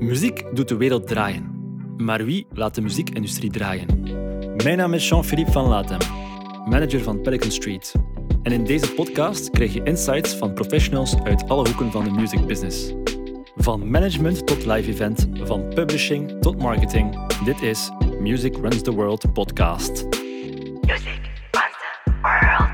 [0.00, 1.50] Muziek doet de wereld draaien.
[1.96, 3.86] Maar wie laat de muziekindustrie draaien?
[4.64, 5.98] Mijn naam is Jean-Philippe van Latem,
[6.64, 7.94] manager van Pelican Street.
[8.42, 12.46] En in deze podcast krijg je insights van professionals uit alle hoeken van de music
[12.46, 12.92] business.
[13.56, 17.34] Van management tot live event, van publishing tot marketing.
[17.44, 17.90] Dit is
[18.20, 20.04] Music Runs the World podcast.
[20.80, 21.20] Music
[21.50, 22.70] runs the world.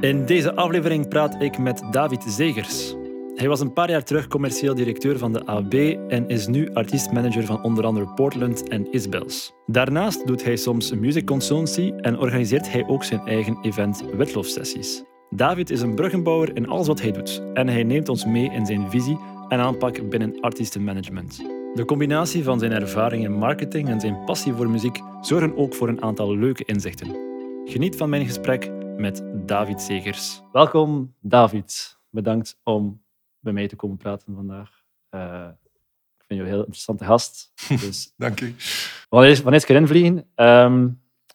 [0.00, 2.94] In deze aflevering praat ik met David Zegers.
[3.34, 5.74] Hij was een paar jaar terug commercieel directeur van de AB
[6.08, 9.52] en is nu artiestmanager van onder andere Portland en Isbels.
[9.66, 15.04] Daarnaast doet hij soms music consultancy en organiseert hij ook zijn eigen event Wetlof-sessies.
[15.30, 18.66] David is een bruggenbouwer in alles wat hij doet en hij neemt ons mee in
[18.66, 21.36] zijn visie en aanpak binnen artiestenmanagement.
[21.74, 25.88] De combinatie van zijn ervaring in marketing en zijn passie voor muziek zorgen ook voor
[25.88, 27.16] een aantal leuke inzichten.
[27.64, 30.42] Geniet van mijn gesprek met David Zegers.
[30.52, 31.98] Welkom, David.
[32.10, 33.03] Bedankt om
[33.44, 34.70] bij mij te komen praten vandaag.
[35.08, 35.48] Eh,
[36.18, 37.52] ik vind je een heel interessante gast.
[37.80, 38.54] Dus Dank u.
[39.08, 40.26] wanneer, wanneer is je erin vliegen?
[40.34, 40.88] Ehm,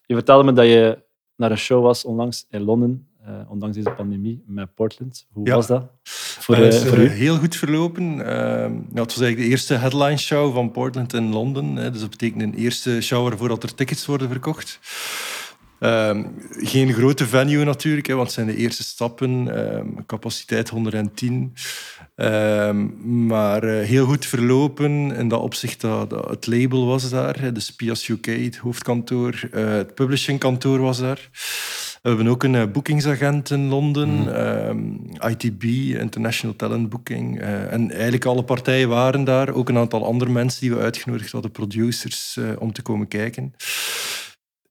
[0.05, 1.03] je vertelde me dat je
[1.35, 5.27] naar een show was onlangs in Londen, eh, ondanks deze pandemie, met Portland.
[5.31, 5.55] Hoe Ja.
[5.55, 5.91] was dat?
[6.03, 7.07] Voor, Dat eh, voor u?
[7.07, 8.03] heel goed verlopen.
[8.15, 11.75] Ja, het was eigenlijk de eerste headline show van Portland in Londen.
[11.75, 14.79] Hè, dus dat betekent een eerste show waarvoor dat er tickets worden verkocht.
[15.79, 19.47] Ehm, geen grote venue natuurlijk, hè, want het zijn de eerste stappen.
[20.05, 21.53] Capaciteit 110.
[22.19, 22.87] Ehm,
[23.27, 27.39] maar eh, heel goed verlopen in dat opzicht dat, dat het label was daar.
[27.39, 29.49] Hè, dus Pias UK, het hoofdkantoor.
[29.51, 31.29] eh, het publishingkantoor was daar.
[32.01, 35.63] We hebben ook een eh, boekingsagent in Londen, ehm, ITB,
[35.99, 37.39] International Talent Booking.
[37.41, 39.53] en eigenlijk alle partijen waren daar.
[39.53, 43.53] Ook een aantal andere mensen die we uitgenodigd hadden, producers, om te komen kijken.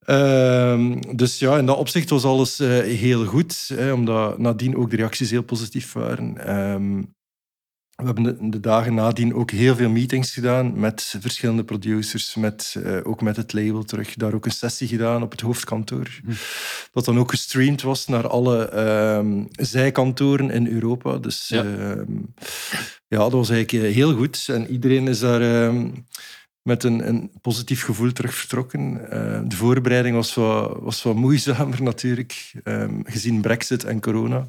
[0.05, 4.97] Ehm, dus ja, in dat opzicht was alles heel goed, hè, omdat nadien ook de
[4.97, 6.37] reacties heel positief waren.
[7.99, 12.77] We hebben de, de dagen nadien ook heel veel meetings gedaan met verschillende producers, met,
[12.85, 14.15] eh, ook met het label terug.
[14.15, 16.21] Daar ook een sessie gedaan op het hoofdkantoor.
[16.93, 21.17] Dat dan ook gestreamd was naar alle ehm, zijkantoren in Europa.
[21.17, 21.63] Dus Ja.
[21.63, 22.05] ja.
[23.09, 24.49] ja, dat was eigenlijk eh, heel goed.
[24.49, 25.91] En iedereen is daar ehm,
[26.63, 28.95] met een, een positief gevoel terug vertrokken.
[29.49, 34.49] De voorbereiding was wat, was wat moeizamer natuurlijk, ehm, gezien Brexit en corona.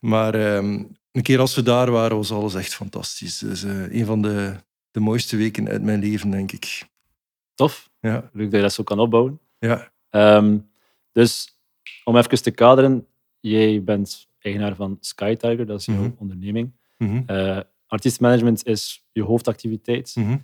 [0.00, 0.82] Maar ehm,
[1.16, 3.38] een keer als we daar waren, was alles echt fantastisch.
[3.38, 4.54] Dus een van de,
[4.90, 6.88] de mooiste weken uit mijn leven, denk ik.
[7.54, 7.90] Tof.
[8.00, 9.40] Ja, Leuk dat je dat zo kan opbouwen.
[9.58, 9.92] ja.
[10.10, 10.58] Ehm,
[11.12, 11.58] dus
[12.04, 13.06] om even te kaderen,
[13.40, 16.10] jij bent eigenaar van Sky Tiger, dat is jouw Mhm.
[16.18, 16.72] onderneming.
[16.96, 20.12] Mhm, Eh artiestmanagement is je hoofdactiviteit.
[20.16, 20.36] mhm,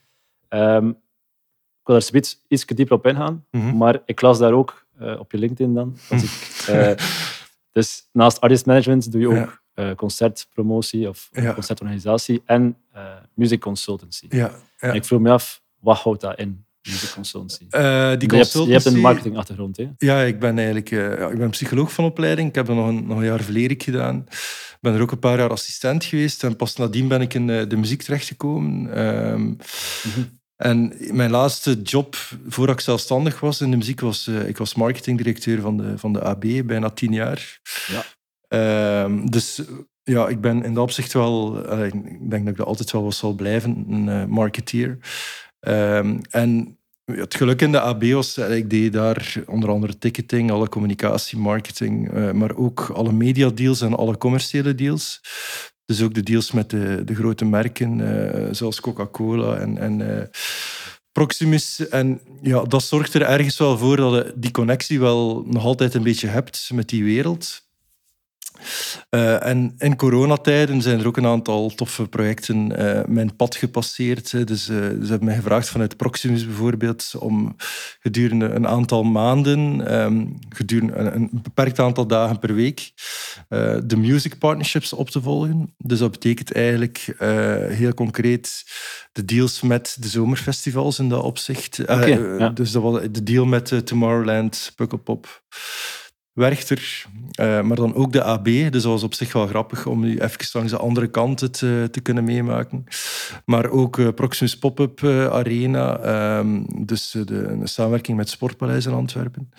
[0.49, 3.77] Ehm, ik wil daar zoiets iets dieper op ingaan, mhm.
[3.77, 5.97] maar ik las daar ook eh, op je LinkedIn dan.
[6.11, 6.67] Als ik,
[7.73, 11.53] dus naast artistmanagement doe je ook Eh, concertpromotie of Ja.
[11.53, 13.03] concertorganisatie en eh
[13.35, 14.27] music consultancy.
[14.29, 14.53] Ja,
[14.93, 17.67] ik vroeg me af, wat houdt dat in, music consultancy?
[17.71, 19.89] Eh, die je, hebt, je hebt consultancy- een marketingachtergrond, hè?
[19.99, 20.91] Ja, ik ben eigenlijk
[21.33, 22.49] ik ben psycholoog van opleiding.
[22.49, 24.25] Ik heb er nog een, nog een jaar verlerik gedaan.
[24.29, 26.45] Ik ben er ook een paar jaar assistent geweest.
[26.45, 28.95] En pas nadien ben ik in de muziek terechtgekomen.
[28.95, 29.53] Ehm,
[30.57, 32.17] En mijn laatste job,
[32.49, 36.23] voordat ik zelfstandig was in de muziek, was ik was marketingdirecteur van de, van de
[36.23, 37.61] AB, bijna tien jaar.
[37.87, 38.05] Ja.
[38.53, 39.63] Ehm, dus
[40.03, 41.59] ja, ik ben in dat opzicht wel...
[41.85, 44.99] ik denk dat ik dat altijd wel zal blijven, een eh, marketeer.
[45.61, 50.51] Ehm, en het geluk in de AB was, eh, ik deed daar onder andere ticketing,
[50.51, 55.21] alle communicatie, marketing, eh, maar ook alle mediadeals en alle commerciële deals.
[55.85, 60.31] Dus ook de deals met de, de grote merken, eh, zoals Coca-Cola en, en
[61.13, 61.89] Proximus.
[61.89, 65.95] En ja, dat zorgt er ergens wel voor dat je die connectie wel nog altijd
[65.95, 67.71] een beetje hebt met die wereld.
[69.09, 74.33] Eh, en in coronatijden zijn er ook een aantal toffe projecten eh, mijn pad gepasseerd.
[74.33, 74.45] Hè.
[74.45, 77.57] Dus eh, ze hebben mij gevraagd vanuit Proximus bijvoorbeeld om
[78.01, 82.93] gedurende een aantal maanden, ehm, gedurende een, een beperkt aantal dagen per week,
[83.85, 85.75] de music partnerships op te volgen.
[85.79, 87.15] Dus dat betekent eigenlijk
[87.69, 88.65] heel concreet
[89.13, 91.77] de deals met de zomerfestivals in dat opzicht.
[91.87, 92.49] Ja.
[92.49, 95.43] Dus dat was de deal met Tomorrowland, Pukkelpop.
[96.33, 98.45] Werchter, eh, maar dan ook de AB.
[98.45, 101.63] Dus dat was op zich wel grappig om nu even langs de andere kant het
[101.63, 102.85] eh, te kunnen meemaken.
[103.45, 109.53] Maar ook eh, Proximus Pop-Up Arena, ehm, dus de, een samenwerking met Sportpaleis in Antwerpen.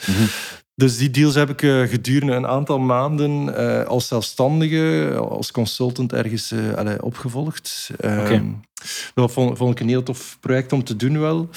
[0.75, 3.55] Dus die deals heb ik gedurende een aantal maanden
[3.87, 6.53] als zelfstandige, als consultant ergens
[6.99, 7.89] opgevolgd.
[7.99, 8.43] Ehm.
[9.13, 11.49] Dat vond, vond ik een heel tof project om te doen wel.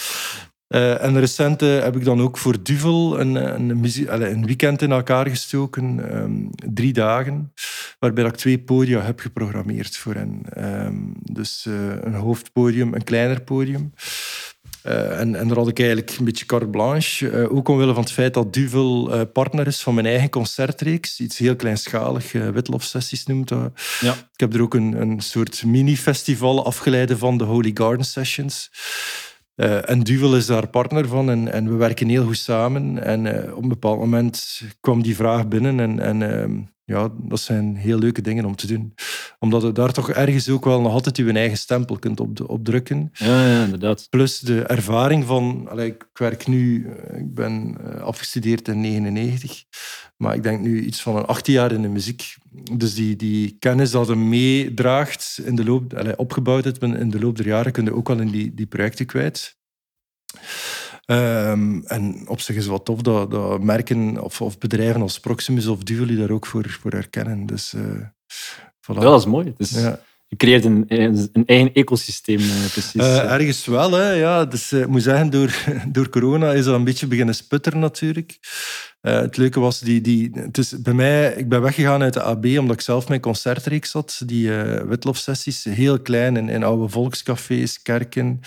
[0.69, 4.83] Eh, en recent eh, heb ik dan ook voor Duvel een, een, allee, een weekend
[4.83, 6.11] in elkaar gestoken.
[6.11, 7.53] ehm, drie dagen.
[7.99, 10.41] Waarbij ik twee podia heb geprogrammeerd voor hen.
[10.49, 13.93] Ehm, dus eh, een hoofdpodium, een kleiner podium.
[14.83, 17.49] En, en daar had ik eigenlijk een beetje carte blanche.
[17.51, 21.21] Ook omwille van het feit dat Duvel partner is van mijn eigen concertreeks.
[21.21, 23.73] Iets heel kleinschalig, uh, Witlof-sessies noemt dat.
[24.01, 24.13] Ja.
[24.13, 28.71] Ik heb er ook een, een soort mini-festival afgeleid van de Holy Garden Sessions.
[29.57, 33.03] Uh, en Duvel is daar partner van en, en we werken heel goed samen.
[33.03, 37.41] En uh, op een bepaald moment kwam die vraag binnen en, en uh, ja, dat
[37.41, 38.95] zijn heel leuke dingen om te doen.
[39.39, 43.11] Omdat je daar toch ergens ook wel nog altijd je eigen stempel kunt op, opdrukken.
[43.13, 44.07] Ja, ja, inderdaad.
[44.11, 45.67] Plus de ervaring van...
[45.69, 46.91] Allee, ik werk nu...
[47.15, 49.65] Ik ben uh, afgestudeerd in 99.
[50.17, 52.37] Maar ik denk nu iets van een 18 jaar in de muziek.
[52.73, 55.95] Dus die, die kennis dat je meedraagt in de loop...
[55.95, 58.67] Allee, opgebouwd hebt in de loop der jaren, kun je ook wel in die, die
[58.67, 59.57] projecten kwijt.
[61.07, 65.21] Um, en op zich is het wat tof dat, dat merken of, of, bedrijven als
[65.21, 67.47] Proximus of Duvel daar ook voor, voor herkennen.
[67.47, 67.83] Dus, uh,
[68.81, 69.01] voilà.
[69.01, 69.55] Dat is mooi.
[69.57, 70.01] Dus ja.
[70.29, 72.95] Je creëert een, een, een eigen ecosysteem, uh, precies.
[72.95, 74.11] Uh, ergens wel, hè.
[74.11, 78.39] Ja, dus, ik moet zeggen, door, door corona is dat een beetje beginnen sputteren natuurlijk.
[79.01, 82.45] het leuke was, die, die, het is bij mij, ik ben weggegaan uit de AB
[82.45, 84.23] omdat ik zelf mijn concertreeks had.
[84.25, 84.51] Die
[84.87, 88.41] Witlof-sessies, heel klein, in, in oude volkscafés, kerken,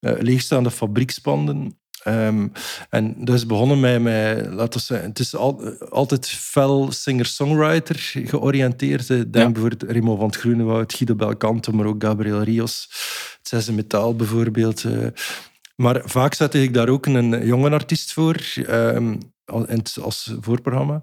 [0.00, 1.79] leegstaande fabriekspanden.
[2.08, 2.52] Um,
[2.88, 9.06] en is begonnen met, met laten we zeggen, het is al, altijd fel singer-songwriter georiënteerd.
[9.06, 9.50] Denk ja.
[9.50, 12.88] bijvoorbeeld Remo van het Groenewoud, Guido Belcanto, maar ook Gabriel Rios.
[13.38, 14.84] Het Zesde Metaal bijvoorbeeld.
[14.84, 15.06] Uh,
[15.76, 18.36] maar vaak zette ik daar ook een jonge artiest voor.
[18.70, 19.18] Um,
[20.00, 21.02] als voorprogramma.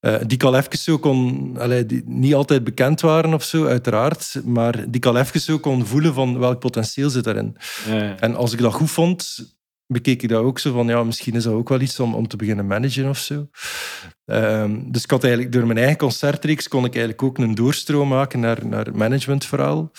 [0.00, 1.50] Uh, die al even zo kon...
[1.58, 4.40] Allee, die niet altijd bekend waren of zo, uiteraard.
[4.44, 7.56] Maar die al even zo kon voelen van welk potentieel zit daarin.
[7.86, 8.18] Ja, ja.
[8.18, 9.44] En als ik dat goed vond,
[9.92, 12.28] bekeek ik dat ook zo van, ja, misschien is dat ook wel iets om, om
[12.28, 13.48] te beginnen managen of zo.
[14.26, 18.08] Um, dus ik had eigenlijk, door mijn eigen concertreeks kon ik eigenlijk ook een doorstroom
[18.08, 19.90] maken naar, naar het managementverhaal.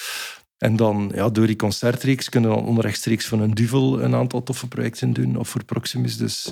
[0.58, 4.44] En dan, ja, door die concertreeks kunnen we dan onrechtstreeks van een duvel een aantal
[4.44, 6.18] toffe projecten doen, of voor Proximus.
[6.18, 6.44] Dus,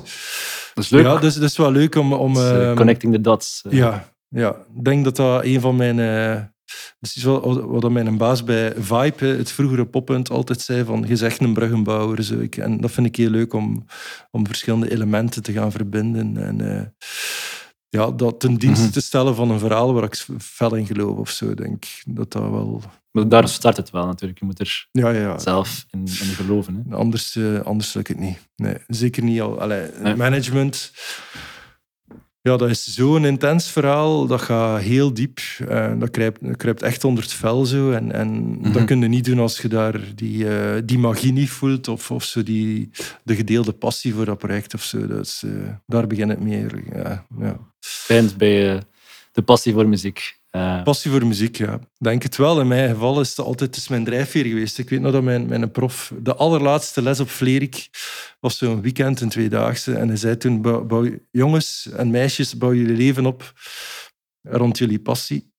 [0.74, 1.04] dat is leuk.
[1.04, 2.14] Ja, dus dat is wel leuk om...
[2.14, 3.64] om uh, um, connecting the dots.
[3.66, 3.74] Uh.
[3.74, 6.51] Ja, ja, ik denk dat dat een van mijn...
[6.72, 11.04] Uh, dat is wat, wat mijn baas bij Vibe, het vroegere poppunt, altijd zei van
[11.08, 12.24] je zegt een bruggenbouwer.
[12.24, 12.40] Zo.
[12.50, 13.86] En dat vind ik heel leuk om,
[14.32, 16.38] om verschillende elementen te gaan verbinden.
[16.38, 16.82] En uh,
[17.90, 18.92] ja, dat ten dienste mm -hmm.
[18.92, 21.54] te stellen van een verhaal waar ik fel in geloof of zo.
[21.54, 22.82] denk dat dat wel...
[23.12, 24.40] Maar daar start het wel natuurlijk.
[24.40, 25.40] Je moet er ja, ja.
[25.40, 26.86] zelf in, in geloven.
[26.90, 26.96] Hè?
[26.96, 28.38] Anders, uh, anders lukt het niet.
[28.56, 29.62] Nee, zeker niet al.
[29.62, 30.16] Allee, nee.
[30.16, 30.92] Management...
[32.44, 34.28] Ja, dat is zo'n intens verhaal.
[34.28, 35.40] Dat gaat heel diep.
[35.62, 37.92] Uh, dat, kruipt, dat kruipt echt onder het vel zo.
[37.92, 38.74] En, en mm -hmm.
[38.74, 41.88] dat kun je niet doen als je daar die, uh, die magie niet voelt.
[41.88, 42.90] Of, of zo die,
[43.24, 45.08] de gedeelde passie voor dat project of zo.
[45.08, 45.52] Dus, uh,
[45.86, 46.66] daar begint het mee.
[46.94, 47.58] Ja, ja.
[48.08, 48.82] Begint bij
[49.32, 50.40] de passie voor muziek.
[50.84, 51.80] Passie voor muziek, ja.
[51.98, 52.60] Denk het wel.
[52.60, 54.78] In mijn geval is het altijd is mijn drijfveer geweest.
[54.78, 56.14] Ik weet nog dat mijn, mijn prof...
[56.22, 57.90] De allerlaatste les op Vlerik
[58.40, 59.96] was zo'n weekend, een tweedaagse.
[59.96, 63.54] En hij zei toen, jongens en meisjes, bouw jullie leven op
[64.42, 65.54] rond jullie passie.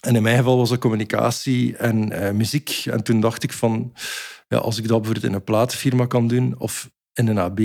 [0.00, 2.82] En in mijn geval was dat communicatie en uh, muziek.
[2.84, 3.92] En toen dacht ik van,
[4.48, 7.60] ja, als ik dat bijvoorbeeld in een platenfirma kan doen, of in een AB,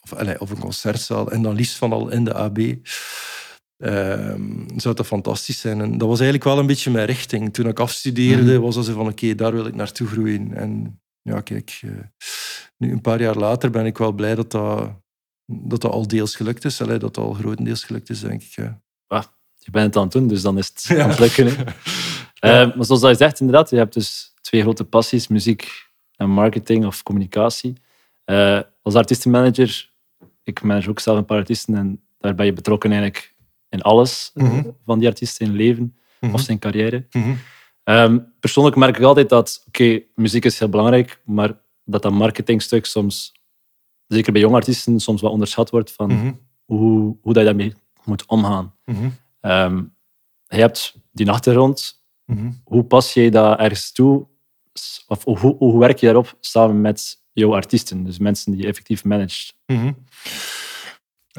[0.00, 2.58] of, allez, of een concertzaal, en dan liefst van al in de AB...
[3.78, 4.34] Uh,
[4.76, 5.80] zou dat fantastisch zijn.
[5.80, 7.52] En dat was eigenlijk wel een beetje mijn richting.
[7.52, 10.54] Toen ik afstudeerde, was dat zo van oké, okay, daar wil ik naartoe groeien.
[10.54, 11.90] En ja, kijk, uh,
[12.76, 14.92] nu een paar jaar later ben ik wel blij dat dat,
[15.46, 16.80] dat, dat al deels gelukt is.
[16.80, 18.50] Allee, dat dat al grotendeels gelukt is, denk ik.
[18.50, 18.80] Ja.
[19.06, 19.24] Ah,
[19.58, 21.02] je bent het aan het doen, dus dan is het ja.
[21.02, 21.46] aan het lukken.
[22.34, 22.66] ja.
[22.66, 25.70] uh, maar zoals je zegt, inderdaad, je hebt dus twee grote passies, muziek
[26.16, 27.74] en marketing of communicatie.
[28.26, 29.90] Uh, als artiestenmanager,
[30.42, 33.33] ik manage ook zelf een paar artiesten en daar ben je betrokken eigenlijk
[33.74, 34.76] in alles mm -hmm.
[34.84, 36.34] van die artiest, zijn leven mm -hmm.
[36.34, 37.06] of zijn carrière.
[37.10, 37.38] Mm -hmm.
[37.84, 42.12] um, persoonlijk merk ik altijd dat, oké, okay, muziek is heel belangrijk, maar dat dat
[42.12, 43.32] marketingstuk soms,
[44.06, 46.32] zeker bij jonge artiesten, soms wat onderschat wordt van Mhm.
[46.64, 48.74] hoe, hoe dat je daarmee moet omgaan.
[49.40, 49.94] Um,
[50.48, 52.02] je hebt die achtergrond.
[52.24, 52.50] Mhm.
[52.64, 54.26] Hoe pas je dat ergens toe?
[55.06, 58.68] Of hoe, hoe, hoe werk je daarop samen met jouw artiesten, dus mensen die je
[58.68, 59.56] effectief managt?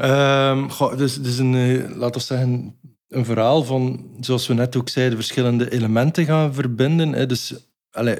[0.02, 4.76] Um, goh, dus, dus een, uh, laten we zeggen, een verhaal van, zoals we net
[4.76, 7.14] ook zeiden, verschillende elementen gaan verbinden.
[7.14, 7.26] Hè.
[7.26, 7.54] Dus,
[7.92, 8.20] allez,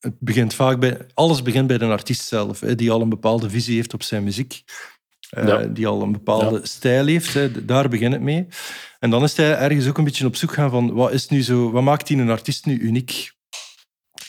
[0.00, 3.50] het begint vaak bij, alles begint bij de artiest zelf, hè, die al een bepaalde
[3.50, 4.62] visie heeft op zijn muziek.
[5.38, 5.62] Uh, Ja.
[5.66, 6.64] Die al een bepaalde Ja.
[6.64, 7.34] stijl heeft.
[7.34, 7.64] Hè.
[7.64, 8.46] Daar begint het mee.
[8.98, 11.42] En dan is hij ergens ook een beetje op zoek gaan van wat is nu
[11.42, 13.32] zo, wat maakt die een artiest nu uniek?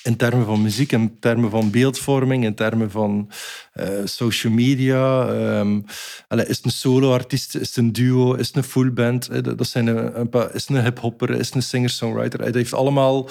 [0.03, 3.31] In termen van muziek, in termen van beeldvorming, in termen van
[3.75, 5.29] uh, social media.
[5.60, 5.86] Um,
[6.27, 9.43] allez, is het een solo-artiest, is het een duo, is het een full band?
[9.43, 12.41] Dat zijn een, een paar, is het een hip-hopper, is het een singer-songwriter?
[12.41, 13.29] Het heeft allemaal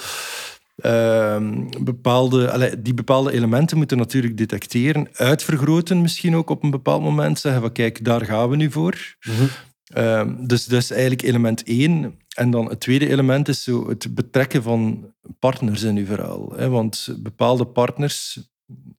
[0.85, 2.51] um, bepaalde...
[2.51, 7.39] Allez, die bepaalde elementen moeten natuurlijk detecteren, uitvergroten misschien ook op een bepaald moment.
[7.39, 9.15] Zeggen van kijk, daar gaan we nu voor.
[9.21, 10.03] Mm -hmm.
[10.03, 12.21] um, dus dat is eigenlijk element één.
[12.33, 16.53] En dan het tweede element is zo het betrekken van partners in uw verhaal.
[16.55, 16.69] Hè?
[16.69, 18.39] Want bepaalde partners,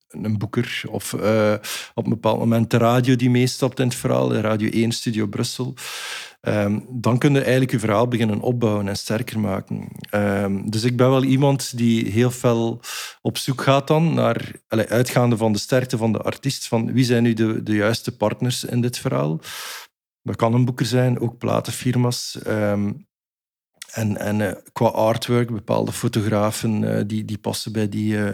[0.09, 1.55] een boeker of uh,
[1.95, 5.75] op een bepaald moment de radio die meestapt in het verhaal, Radio 1 Studio Brussel,
[6.41, 9.89] um, dan kun je eigenlijk je verhaal beginnen opbouwen en sterker maken.
[10.11, 12.81] Um, dus ik ben wel iemand die heel veel
[13.23, 17.05] op zoek gaat dan naar, allez, uitgaande van de sterkte van de artiest, van wie
[17.05, 19.41] zijn nu de, de juiste partners in dit verhaal.
[20.23, 22.39] Dat kan een boeker zijn, ook platenfirma's.
[22.47, 23.07] Um,
[23.95, 28.29] en, en uh, qua artwork, bepaalde fotografen uh, die, die passen bij die, uh,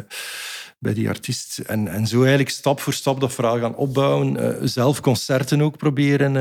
[0.79, 1.59] bij die artiest.
[1.59, 4.69] En, en zo eigenlijk stap voor stap dat verhaal gaan opbouwen.
[4.69, 6.33] zelf concerten ook proberen.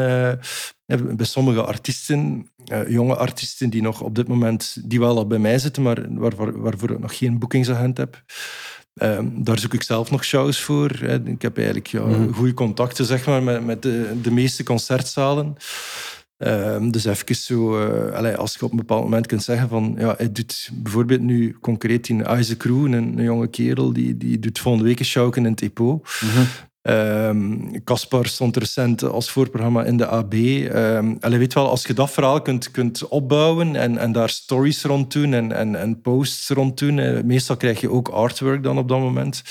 [1.15, 2.49] bij sommige artiesten,
[2.87, 6.61] jonge artiesten die nog op dit moment, die wel al bij mij zitten, maar waarvoor,
[6.61, 8.23] waarvoor ik nog geen boekingsagent heb.
[9.01, 10.91] Um, daar zoek ik zelf nog shows voor.
[10.99, 11.23] Hè.
[11.23, 12.33] Ik heb eigenlijk ja, mm.
[12.33, 15.55] goede contacten zeg maar, met, met de, de meeste concertzalen.
[16.41, 19.95] Um, dus even zo, uh, allez, als je op een bepaald moment kunt zeggen van,
[19.97, 24.39] ja, hij doet bijvoorbeeld nu concreet in Isaac Crew, een, een, jonge kerel, die, die
[24.39, 26.07] doet volgende week een show in het depot.
[27.83, 30.33] Caspar mm um, stond recent als voorprogramma in de AB.
[30.33, 34.83] Um, allee, weet wel, als je dat verhaal kunt, kunt opbouwen en, en daar stories
[34.83, 38.77] rond doen en, en, en posts rond doen, uh, meestal krijg je ook artwork dan
[38.77, 39.43] op dat moment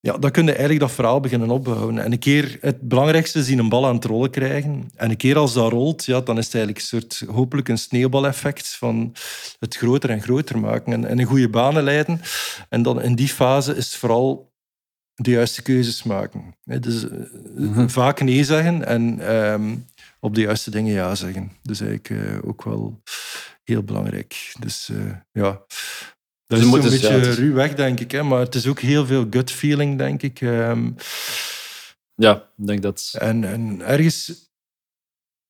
[0.00, 1.98] ja, dan kun je eigenlijk dat verhaal beginnen opbouwen.
[1.98, 4.90] En een keer, het belangrijkste is een bal aan het rollen krijgen.
[4.96, 7.78] En een keer als dat rolt, ja, dan is het eigenlijk een soort, hopelijk een
[7.78, 9.14] sneeuwbaleffect van
[9.58, 12.20] het groter en groter maken en, en in goede banen leiden.
[12.68, 14.52] En dan in die fase is het vooral
[15.14, 16.54] de juiste keuzes maken.
[16.64, 17.06] Dus
[17.56, 19.86] mm vaak nee zeggen en um,
[20.20, 21.52] op de juiste dingen ja zeggen.
[21.62, 23.02] Dus eigenlijk uh, ook wel
[23.62, 24.52] heel belangrijk.
[24.58, 25.60] Dus uh, ja,
[26.50, 28.10] dat is een beetje ja, ruw weg, denk ik.
[28.10, 28.22] Hè?
[28.22, 30.40] Maar het is ook heel veel gut feeling, denk ik.
[30.40, 30.94] Um,
[32.14, 33.14] ja, ik denk dat...
[33.18, 34.49] En, en ergens...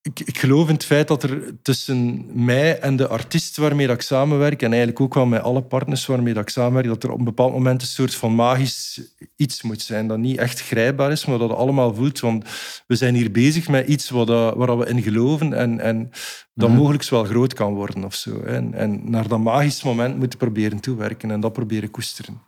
[0.03, 3.95] Ik, ik geloof in het feit dat er tussen mij en de artiest waarmee dat
[3.95, 7.11] ik samenwerk, en eigenlijk ook wel met alle partners waarmee dat ik samenwerk, dat er
[7.11, 9.01] op een bepaald moment een soort van magisch
[9.35, 12.19] iets moet zijn dat niet echt grijpbaar is, maar dat het allemaal voelt.
[12.19, 12.45] Want
[12.87, 16.09] we zijn hier bezig met iets waar, dat, waar we in geloven en, en
[16.53, 18.39] dat mm mogelijk wel groot kan worden of zo.
[18.39, 22.41] En, en naar dat magisch moment moeten proberen toewerken en dat proberen koesteren.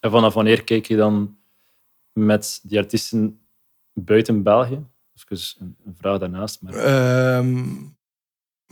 [0.00, 1.36] En vanaf wanneer kijk je dan
[2.12, 3.40] met die artiesten
[3.92, 4.91] buiten België?
[5.14, 6.62] Even een, een vraag daarnaast.
[6.62, 7.36] Maar...
[7.38, 7.96] Um,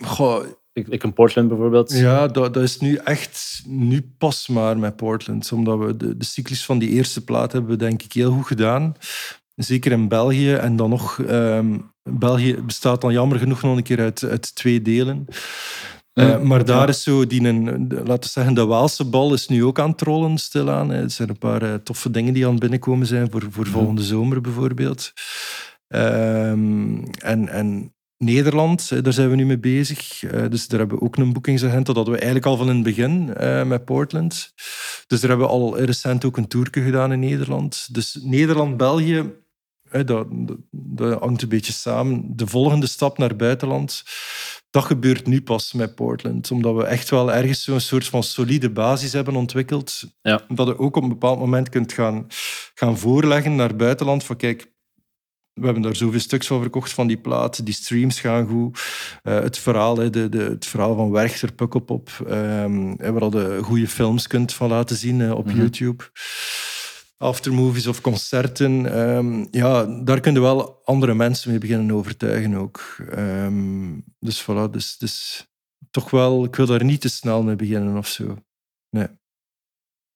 [0.03, 1.93] goh, ik, ik in Portland bijvoorbeeld.
[1.93, 5.53] Ja, dat, dat is nu echt nu pas maar met Portland.
[5.53, 8.95] Omdat we de, de cyclus van die eerste plaat hebben denk ik heel goed gedaan.
[9.55, 10.53] Zeker in België.
[10.53, 14.83] En dan nog, um, België bestaat dan jammer genoeg nog een keer uit, uit twee
[14.83, 15.27] delen.
[16.15, 19.65] Uh, maar daar is zo die, een, laten we zeggen, de Waalse bal is nu
[19.65, 20.91] ook aan het rollen stilaan.
[20.91, 24.03] Er zijn een paar uh, toffe dingen die aan het binnenkomen zijn voor, voor volgende
[24.03, 25.13] zomer bijvoorbeeld.
[25.95, 30.23] Um, en, en Nederland, daar zijn we nu mee bezig.
[30.23, 31.87] Uh, dus daar hebben we ook een boekingsagent.
[31.87, 34.53] Dat hadden we eigenlijk al van in het begin uh, met Portland.
[35.07, 37.95] Dus daar hebben we al recent ook een toerke gedaan in Nederland.
[37.95, 39.33] Dus Nederland, België,
[39.91, 42.37] dat, dat, dat, hangt een beetje samen.
[42.37, 44.05] De volgende stap naar buitenland,
[44.71, 46.51] dat gebeurt nu pas met Portland.
[46.51, 50.05] Omdat we echt wel ergens zo'n soort van solide basis hebben ontwikkeld.
[50.23, 50.41] Ja.
[50.49, 52.27] Dat je ook op een bepaald moment kunt gaan,
[52.75, 54.25] gaan voorleggen naar buitenland.
[54.25, 54.73] Van kijk,
[55.53, 57.65] we hebben daar zoveel stuks van verkocht van die plaat.
[57.65, 58.81] Die streams gaan goed.
[59.23, 62.11] Uh, het, verhaal, de, de, het verhaal van Werchter, Pukkelpop.
[62.29, 65.61] Um, waar je goede films kunt van laten zien uh, op mm -hmm.
[65.61, 66.05] YouTube
[67.21, 68.99] aftermovies of concerten.
[68.99, 72.97] Um, ja, daar kunnen wel andere mensen mee beginnen overtuigen ook.
[73.13, 75.47] Um, dus voilà, dus, dus
[75.91, 78.37] toch wel, ik wil daar niet te snel mee beginnen of zo.
[78.91, 79.07] Nee.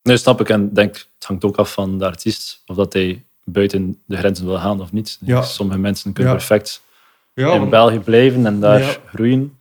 [0.03, 0.49] Nee, snap ik.
[0.49, 4.47] En denk, het hangt ook af van de artiest, of dat hij buiten de grenzen
[4.47, 5.19] wil gaan of niet.
[5.21, 5.43] Ja.
[5.43, 6.39] Sommige mensen kunnen ja.
[6.39, 6.83] perfect
[7.35, 9.59] ja, in België blijven en daar groeien.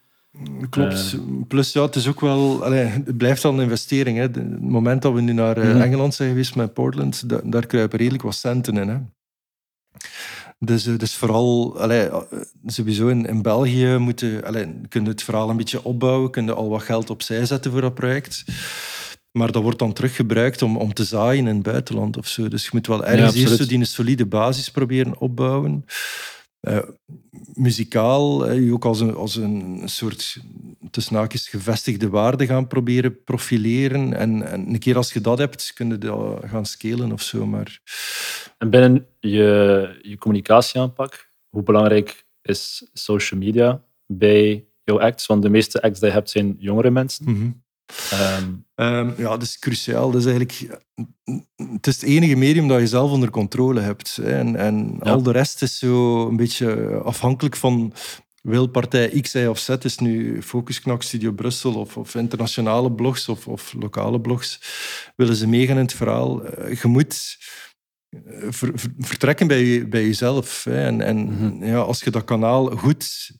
[0.69, 1.15] Klopt.
[1.15, 2.63] Uh, Plus, ja, het is ook wel...
[2.71, 4.17] Het blijft al een investering.
[4.17, 4.23] Hè.
[4.23, 5.81] Het moment dat we nu naar mm -hmm.
[5.81, 8.87] Engeland zijn geweest met Portland, da daar kruipen redelijk wat centen in.
[8.87, 8.97] Hè.
[10.59, 12.09] Dus, dus vooral, allez,
[12.65, 16.53] sowieso in, in België moeten, allez, kun je het verhaal een beetje opbouwen, kun je
[16.53, 18.43] al wat geld opzij zetten voor dat project.
[19.33, 22.47] Maar dat wordt dan teruggebruikt om, om te zaaien in het buitenland of zo.
[22.47, 25.85] Dus je moet wel ergens ja, eerst een solide basis proberen opbouwen.
[26.59, 26.79] eh,
[27.53, 30.37] muzikaal eh, je ook als een, als een soort
[30.91, 34.13] tussen gevestigde waarde gaan proberen profileren.
[34.13, 37.45] En, en een keer als je dat hebt, kun je dat gaan scalen of zo.
[37.45, 37.79] Maar
[38.57, 45.25] En binnen je, je communicatieaanpak, hoe belangrijk is social media bij jouw acts?
[45.25, 47.31] Want de meeste acts die je hebt zijn jongere mensen.
[47.31, 47.49] Mhm.
[48.11, 50.11] Ehm, Ehm, ja, dat is cruciaal.
[50.11, 50.79] Dat is eigenlijk,
[51.71, 54.15] het is het enige medium dat je zelf onder controle hebt.
[54.15, 54.37] hè.
[54.37, 55.11] En, en Ja.
[55.11, 57.93] al de rest is zo een beetje afhankelijk van
[58.41, 63.29] wil partij X, Y of Z, is nu Focusknak, Studio Brussel of, of internationale blogs
[63.29, 64.59] of, of lokale blogs,
[65.15, 66.43] willen ze meegaan in het verhaal.
[66.45, 67.37] Eh, Je moet
[68.09, 68.19] eh,
[68.49, 70.63] ver- ver- vertrekken bij, je, bij jezelf.
[70.63, 70.85] Hè.
[70.85, 71.65] En, en Mhm.
[71.65, 73.31] ja, als je dat kanaal goed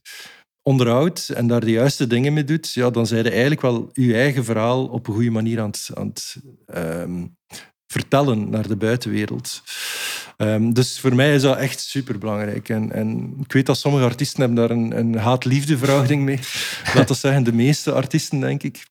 [0.64, 4.14] onderhoudt en daar de juiste dingen mee doet, ja, dan zijn je eigenlijk wel je
[4.14, 7.26] eigen verhaal op een goede manier aan het, aan het ehm,
[7.88, 9.62] vertellen naar de buitenwereld.
[10.38, 12.70] Ehm, dus voor mij is dat echt superbelangrijk.
[12.70, 16.40] En, en ik weet dat sommige artiesten hebben daar een, een haat-liefde verhouding mee.
[16.96, 18.86] Laat dat zeggen, de meeste artiesten, denk ik.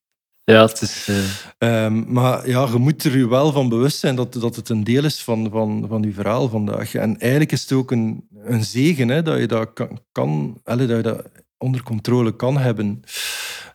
[0.44, 1.08] ja, het is...
[1.08, 1.16] eh,
[1.58, 4.84] Ehm, maar ja, je moet er je wel van bewust zijn dat, dat het een
[4.84, 6.94] deel is van, van, van je verhaal vandaag.
[6.94, 10.78] En eigenlijk is het ook een, een zegen hè, dat je dat kan, kan dat
[10.78, 11.26] je dat
[11.62, 13.02] onder controle kan hebben.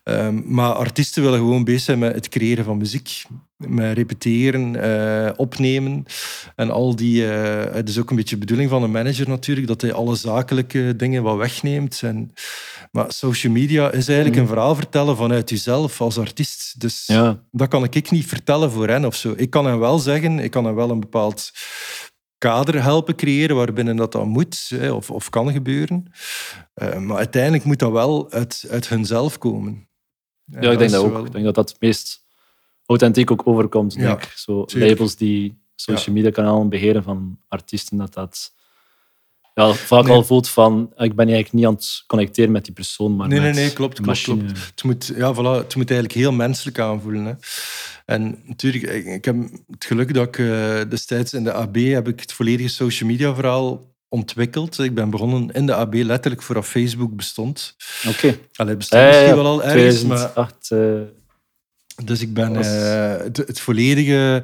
[0.03, 3.23] Ehm, maar artiesten willen gewoon bezig zijn met het creëren van muziek.
[3.57, 6.05] Met repeteren, eh, opnemen.
[6.55, 7.31] En al die...
[7.31, 10.15] eh, het is ook een beetje de bedoeling van een manager natuurlijk, dat hij alle
[10.15, 11.99] zakelijke dingen wat wegneemt.
[12.03, 12.31] En,
[12.91, 14.39] maar social media is eigenlijk Mhm.
[14.39, 16.79] een verhaal vertellen vanuit jezelf als artiest.
[16.79, 17.39] Dus ja.
[17.51, 19.33] dat kan ik niet vertellen voor hen of zo.
[19.37, 21.51] Ik kan hen wel zeggen, ik kan hen wel een bepaald
[22.37, 26.05] kader helpen creëren waarbinnen dat dan moet hè, of, of kan gebeuren.
[26.73, 29.87] Eh, maar uiteindelijk moet dat wel uit, uit hunzelf komen.
[30.51, 31.11] En ja, ik denk dat ook.
[31.11, 32.25] wel- Ik denk dat dat het meest
[32.85, 33.93] authentiek ook overkomt.
[33.93, 34.31] Ja, denk ik.
[34.35, 34.91] Zo tuurlijk.
[34.91, 38.55] labels die social media kanalen beheren van artiesten, dat dat
[39.53, 40.13] ja, vaak Nee.
[40.13, 43.39] al voelt van ik ben eigenlijk niet aan het connecteren met die persoon, maar Nee,
[43.39, 44.43] nee, met nee, klopt, klopt, machine.
[44.43, 44.65] klopt.
[44.67, 47.25] Het moet, ja, voilà, het moet eigenlijk heel menselijk aanvoelen.
[47.25, 47.33] Hè.
[48.07, 49.35] En natuurlijk, ik, heb
[49.71, 53.35] het geluk dat ik eh, destijds in de AB heb ik het volledige social media
[53.35, 54.79] verhaal ontwikkeld.
[54.79, 57.75] Ik ben begonnen in de AB letterlijk voordat Facebook bestond.
[58.07, 58.37] Oké.
[58.55, 59.35] Allee, bestond misschien ja.
[59.35, 60.71] wel al ergens, maar 2008.
[60.71, 64.43] eh, Dus ik ben was- eh, het, het volledige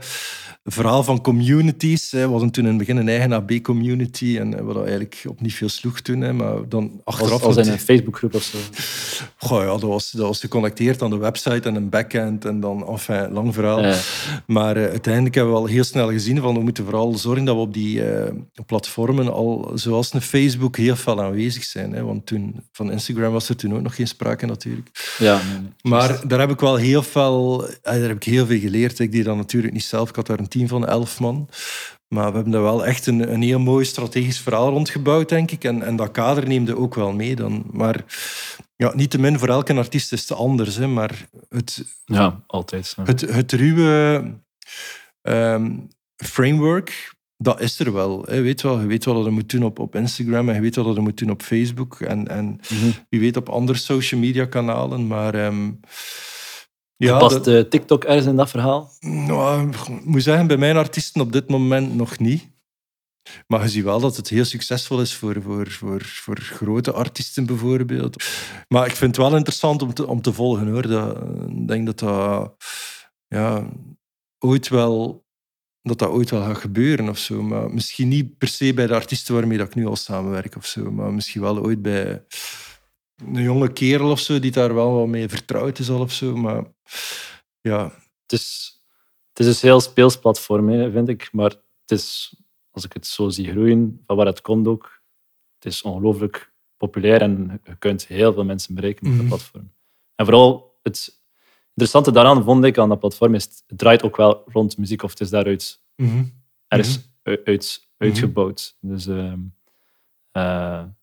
[0.64, 2.12] verhaal van communities.
[2.12, 5.42] Hè, we hadden toen in het begin een eigen AB-community en eh, wat eigenlijk op
[5.42, 6.22] niet veel sloeg toen.
[6.22, 7.44] Hè, maar dan achteraf...
[7.44, 8.58] als, als in een Facebookgroep of zo.
[9.48, 12.88] Goh, ja, dat, was, dat was geconnecteerd aan de website en een backend en dan,
[12.88, 13.84] enfin, lang verhaal.
[13.84, 14.00] Ja.
[14.48, 17.56] Maar eh, uiteindelijk hebben we al heel snel gezien van we moeten vooral zorgen dat
[17.56, 18.34] we op die eh,
[18.66, 21.94] platformen al, zoals een Facebook, heel fel aanwezig zijn.
[21.94, 25.16] Hè, want toen, van Instagram was er toen ook nog geen sprake natuurlijk.
[25.18, 25.72] Ja, nee, nee.
[25.82, 29.00] Maar daar heb ik wel heel veel, daar heb ik heel veel geleerd.
[29.00, 30.10] Ik deed dat natuurlijk niet zelf.
[30.10, 31.50] Ik had daar een team van elf man.
[32.08, 35.64] Maar we hebben daar wel echt een, een heel mooi strategisch verhaal rondgebouwd, denk ik.
[35.64, 37.64] En, en dat kader neemde ook wel mee dan.
[37.72, 38.04] Maar
[38.76, 40.76] ja, niettemin, voor elke artiest is het anders.
[40.76, 40.88] Hè.
[40.88, 42.94] Maar het, ja, altijd.
[42.98, 43.04] ja.
[43.04, 44.24] het, het ruwe
[45.22, 45.72] ehm,
[46.16, 48.26] framework, dat is er wel.
[48.28, 48.42] Hè.
[48.42, 48.80] Weet wel.
[48.80, 51.18] Je weet wat je moet doen op, op Instagram en je weet wat je moet
[51.18, 52.02] doen op Facebook.
[52.02, 52.92] En, en Mhm.
[53.10, 55.08] wie weet op andere social media kanalen.
[55.08, 55.72] Maar ehm,
[56.98, 58.92] ja, Past dat- eh, TikTok ergens in dat verhaal?
[59.00, 62.52] nou, ik moet zeggen, bij mijn artiesten op dit moment nog niet.
[63.48, 67.46] Maar je ziet wel dat het heel succesvol is voor, voor, voor, voor grote artiesten
[67.46, 68.24] bijvoorbeeld.
[68.68, 70.88] Maar ik vind het wel interessant om te, om te volgen hoor.
[70.88, 71.18] Dat,
[71.50, 72.56] ik denk dat dat,
[73.28, 73.70] ja,
[74.40, 75.26] ooit wel,
[75.82, 77.42] dat dat ooit wel gaat gebeuren of zo.
[77.42, 80.66] Maar misschien niet per se bij de artiesten waarmee dat ik nu al samenwerk of
[80.66, 80.92] zo.
[80.92, 82.24] Maar misschien wel ooit bij
[83.16, 86.36] een jonge kerel of zo die daar wel wat mee vertrouwd is al of zo.
[86.36, 86.64] Maar
[87.62, 87.84] ja,
[88.22, 88.78] Het is,
[89.30, 91.30] het is dus een heel speels platform, hè, vind ik.
[91.32, 92.36] Maar het is,
[92.72, 95.02] als ik het zo zie groeien, van waar het komt ook,
[95.60, 99.22] het is ongelooflijk populair en je kunt heel veel mensen bereiken met Mhm.
[99.22, 99.74] dat platform.
[100.16, 101.22] En vooral het
[101.68, 105.10] interessante daaraan vond ik aan dat platform is, het draait ook wel rond muziek of
[105.10, 106.24] het is daaruit Mhm.
[106.68, 107.36] ergens Mhm.
[107.36, 108.78] u- uit, uitgebouwd.
[108.80, 109.40] Dus, ehm,
[110.32, 110.96] eh, maar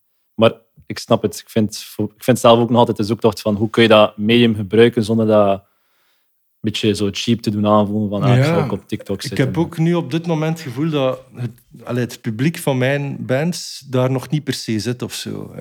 [0.85, 1.39] ik snap het.
[1.39, 4.17] Ik vind, ik vind zelf ook nog altijd de zoektocht van hoe kun je dat
[4.17, 8.67] medium gebruiken zonder dat een beetje zo cheap te doen aanvoelen van ah, ik Ja,
[8.69, 11.51] op TikTok Ik heb ook nu op dit moment het gevoel dat het,
[11.83, 15.53] allee, het publiek van mijn bands daar nog niet per se zit of zo.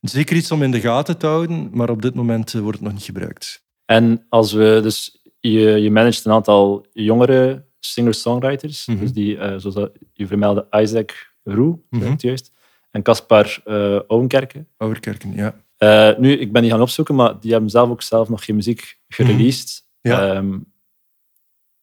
[0.00, 2.86] Zeker iets om in de gaten te houden, maar op dit moment eh, wordt het
[2.86, 3.64] nog niet gebruikt.
[3.84, 8.98] En als we dus je, je managt een aantal jongere singer-songwriters, Mhm.
[8.98, 12.50] dus die, eh, zoals je vermeldde, Isaac Roe, het juist,
[12.92, 14.64] en Caspar uh, Ouwenkerke.
[14.76, 15.54] Ouwerkerken, ja.
[15.76, 18.54] Eh, nu, ik ben die gaan opzoeken, maar die hebben zelf ook zelf nog geen
[18.56, 19.84] muziek gereleased.
[20.00, 20.14] Mhm.
[20.14, 20.34] Ja.
[20.34, 20.58] Ehm,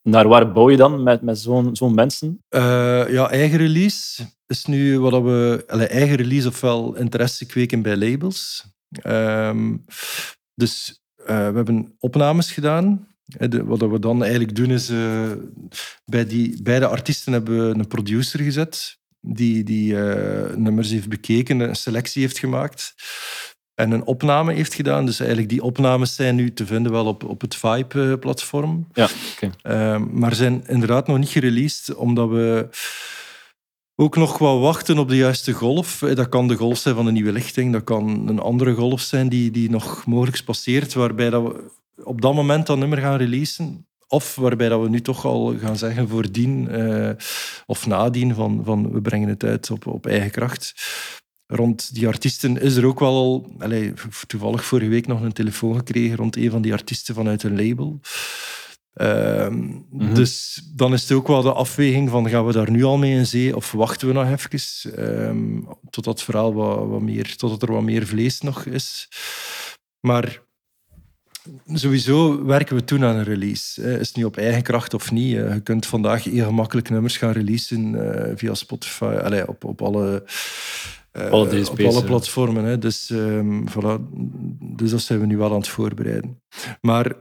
[0.01, 2.43] naar waar bouw je dan met, met zo'n zo'n mensen?
[2.47, 4.23] Eh, ja, eigen release.
[4.47, 8.65] is nu wat we eigen release ofwel interesse kweken bij labels.
[8.89, 9.77] Ehm,
[10.55, 13.07] dus eh, we hebben opnames gedaan.
[13.37, 15.31] Eh, de- wat we dan eigenlijk doen is, eh,
[16.05, 21.59] bij die beide artiesten hebben we een producer gezet die, die eh, nummers heeft bekeken,
[21.59, 22.93] een selectie heeft gemaakt
[23.79, 25.05] en een opname heeft gedaan.
[25.05, 28.87] Dus eigenlijk die opnames zijn nu te vinden wel op, op het Vibe-platform.
[28.93, 29.49] Ja, oké.
[29.61, 32.67] Ehm, maar zijn inderdaad nog niet gereleased, omdat we
[33.95, 36.01] ook nog wat wachten op de juiste golf.
[36.01, 39.01] Eh, Dat kan de golf zijn van een nieuwe lichting, dat kan een andere golf
[39.01, 41.71] zijn die, die nog mogelijk passeert, waarbij dat we
[42.03, 43.87] op dat moment dat nummer gaan releasen.
[44.09, 47.11] Of waarbij dat we nu toch al gaan zeggen voordien eh,
[47.65, 50.73] of nadien van, van we brengen het uit op, op eigen kracht.
[51.45, 53.55] Rond die artiesten is er ook wel al...
[53.59, 53.93] Allee,
[54.27, 57.99] toevallig vorige week nog een telefoon gekregen rond een van die artiesten vanuit een label.
[58.93, 60.13] Ehm, Mhm.
[60.13, 63.15] Dus dan is het ook wel de afweging van gaan we daar nu al mee
[63.15, 67.61] in zee of wachten we nog even ehm, tot dat verhaal wat, wat meer, totdat
[67.61, 69.09] er wat meer vlees nog is.
[69.99, 70.41] Maar
[71.73, 73.81] sowieso werken we toen aan een release.
[73.99, 75.35] Is het nu op eigen kracht of niet?
[75.37, 79.81] Eh, Je kunt vandaag heel gemakkelijk nummers gaan releasen eh, via Spotify, allee, op, op
[79.81, 80.23] alle...
[81.11, 82.63] eh, op alle platformen.
[82.63, 82.77] Hè.
[82.77, 84.01] Dus, ehm, voilà.
[84.59, 86.41] dus dat zijn we nu wel aan het voorbereiden.
[86.81, 87.15] Maar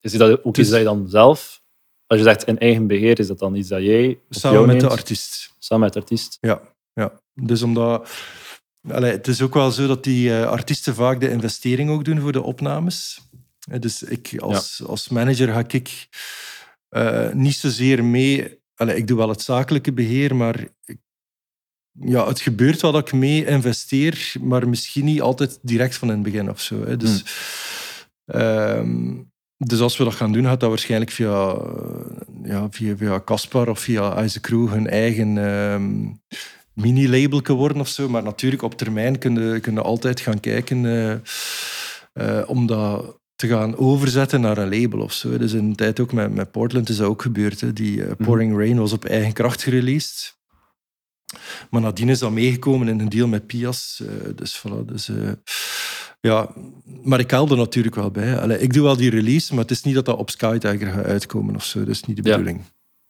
[0.00, 1.62] Is dat ook iets dat je dan zelf...
[2.06, 4.88] Als je zegt in eigen beheer, is dat dan iets dat jij samen met de
[4.88, 5.54] artiest.
[5.58, 6.38] Samen met de artiest.
[6.40, 6.60] Ja,
[6.92, 7.20] ja.
[7.34, 8.08] Dus omdat...
[8.90, 12.32] Allee, het is ook wel zo dat die artiesten vaak de investering ook doen voor
[12.32, 13.27] de opnames.
[13.80, 16.08] Dus ik als, als manager ga ik
[16.88, 18.56] eh, niet zozeer mee...
[18.74, 21.00] Allee, ik doe wel het zakelijke beheer, maar ik-
[22.00, 26.14] ja, het gebeurt wel dat ik mee investeer, maar misschien niet altijd direct van in
[26.14, 26.84] het begin of zo.
[26.84, 26.96] Hè.
[26.96, 27.24] Dus,
[28.24, 29.14] ehm,
[29.56, 31.56] dus als we dat gaan doen, gaat dat waarschijnlijk via
[32.42, 36.06] ja, via, via Caspar of via Isaac Crew hun eigen ehm,
[36.72, 38.08] mini-labelke worden of zo.
[38.08, 41.12] Maar natuurlijk, op termijn kunnen kun je altijd gaan kijken eh,
[42.12, 45.38] eh, om dat te gaan overzetten naar een label of zo.
[45.38, 47.60] Dus in de tijd ook met, met Portland is dat ook gebeurd.
[47.60, 47.72] Hè.
[47.72, 50.36] Die eh, Pouring Rain was op eigen kracht gereleased.
[51.70, 54.02] Maar nadien is dat meegekomen in een deal met Pias.
[54.06, 55.08] eh, dus voilà, dus...
[55.08, 55.30] eh,
[56.20, 56.50] ja,
[57.02, 58.38] maar ik help er natuurlijk wel bij.
[58.38, 60.86] Allee, ik doe wel die release, maar het is niet dat dat op Sky Tiger
[60.90, 61.78] gaat uitkomen of zo.
[61.78, 62.30] Dat is niet de Ja.
[62.36, 62.62] bedoeling.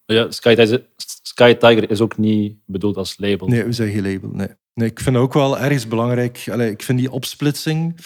[0.04, 0.86] Ja, Sky, Tiger,
[1.22, 3.48] Sky Tiger is ook niet bedoeld als label.
[3.48, 4.30] Nee, we zijn geen label.
[4.32, 4.48] Nee.
[4.74, 6.44] nee ik vind ook wel ergens belangrijk.
[6.50, 7.96] Allee, ik vind die opsplitsing.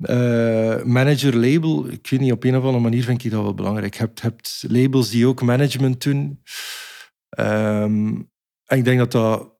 [0.00, 3.94] Eh, manager-label, ik weet niet, op een of andere manier vind ik dat wel belangrijk.
[3.94, 6.42] Je hebt, hebt labels die ook management doen.
[7.28, 8.14] Ehm,
[8.64, 9.52] en ik denk dat dat,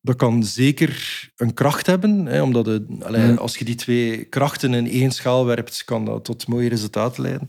[0.00, 2.26] dat kan zeker een kracht hebben.
[2.26, 6.24] Hè, omdat het, allee, als je die twee krachten in één schaal werpt, kan dat
[6.24, 7.46] tot mooie resultaten leiden.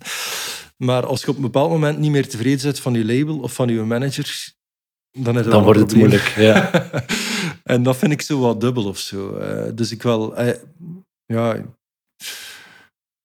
[0.77, 3.53] Maar als je op een bepaald moment niet meer tevreden bent van je label of
[3.53, 4.53] van je manager,
[5.11, 6.09] dan, is Dan wordt het probleem.
[6.09, 6.35] moeilijk.
[6.37, 6.71] Ja.
[7.73, 9.35] en dat vind ik zo wat dubbel of zo.
[9.35, 10.35] Eh, dus ik wel...
[10.35, 10.57] eh,
[11.25, 11.65] ja,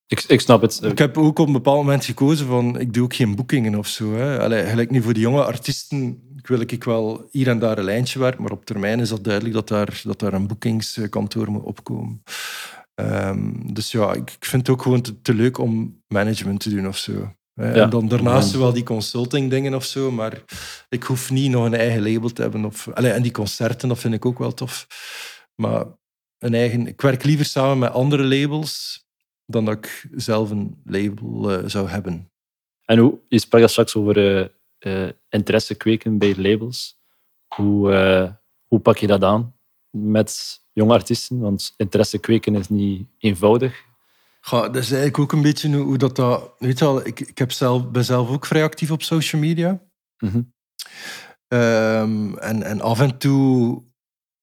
[0.07, 0.81] Ik, ik snap het.
[0.83, 2.81] ik heb ook op een bepaald moment gekozen van...
[2.81, 4.14] Ik doe ook geen boekingen of zo.
[4.14, 4.40] Hè.
[4.40, 8.18] Allee, gelijk nu voor de jonge artiesten wil ik wel hier en daar een lijntje
[8.18, 12.22] werken, maar op termijn is dat duidelijk dat daar, dat daar een boekingskantoor moet opkomen.
[12.94, 16.70] Ehm, dus ja, ik, ik vind het ook gewoon te, te leuk om management te
[16.70, 17.35] doen of zo.
[17.55, 17.74] hè.
[17.74, 17.83] Ja.
[17.83, 18.59] En dan daarnaast Ja.
[18.59, 20.42] wel die consulting dingen of zo, maar
[20.88, 22.64] ik hoef niet nog een eigen label te hebben.
[22.64, 24.87] Of, allee, en die concerten, dat vind ik ook wel tof.
[25.55, 25.85] Maar
[26.38, 29.07] een eigen, ik werk liever samen met andere labels
[29.46, 32.31] dan dat ik zelf een label eh, zou hebben.
[32.85, 34.48] En hoe, je sprak daar straks over eh,
[34.79, 36.98] eh, interesse kweken bij labels.
[37.55, 39.55] Hoe, hoe pak je dat aan
[39.90, 41.40] met jonge artiesten?
[41.40, 43.87] Want interesse kweken is niet eenvoudig.
[44.40, 46.16] Ja, dat is eigenlijk ook een beetje hoe, hoe dat...
[46.16, 49.40] dat weet je wel, ik, ik heb zelf, ben zelf ook vrij actief op social
[49.40, 49.83] media.
[50.18, 50.42] Mhm.
[51.48, 53.83] Ehm, en, en af en toe,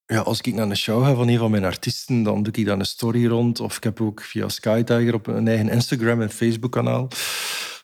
[0.05, 2.65] ja, als ik naar een show ga van een van mijn artiesten, dan doe ik
[2.65, 3.59] daar een story rond.
[3.59, 7.07] Of ik heb ook via Sky Tiger op een eigen Instagram en Facebook kanaal.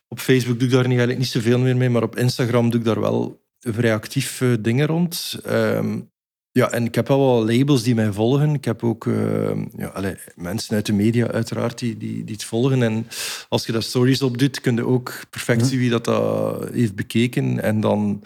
[0.08, 2.80] Op Facebook doe ik daar niet, eigenlijk niet zoveel meer mee, maar op Instagram doe
[2.80, 5.38] ik daar wel vrij actief eh, dingen rond.
[5.44, 6.00] Ehm,
[6.50, 8.54] ja, en ik heb wel wat labels die mij volgen.
[8.54, 12.44] Ik heb ook ehm, ja, allee, mensen uit de media uiteraard die, die, die het
[12.44, 12.82] volgen.
[12.82, 13.06] En
[13.48, 16.94] als je daar stories op doet, kun je ook perfect zien wie dat, dat heeft
[16.94, 17.62] bekeken.
[17.62, 18.22] En dan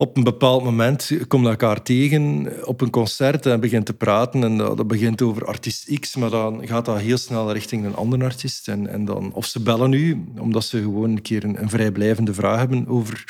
[0.00, 4.42] op een bepaald moment kom je elkaar tegen op een concert en begint te praten.
[4.44, 8.24] En dat, begint over artiest X, maar dan gaat dat heel snel richting een andere
[8.24, 8.68] artiest.
[8.68, 12.58] En, en dan, of ze bellen u, omdat ze gewoon een keer een, vrijblijvende vraag
[12.58, 13.24] hebben over,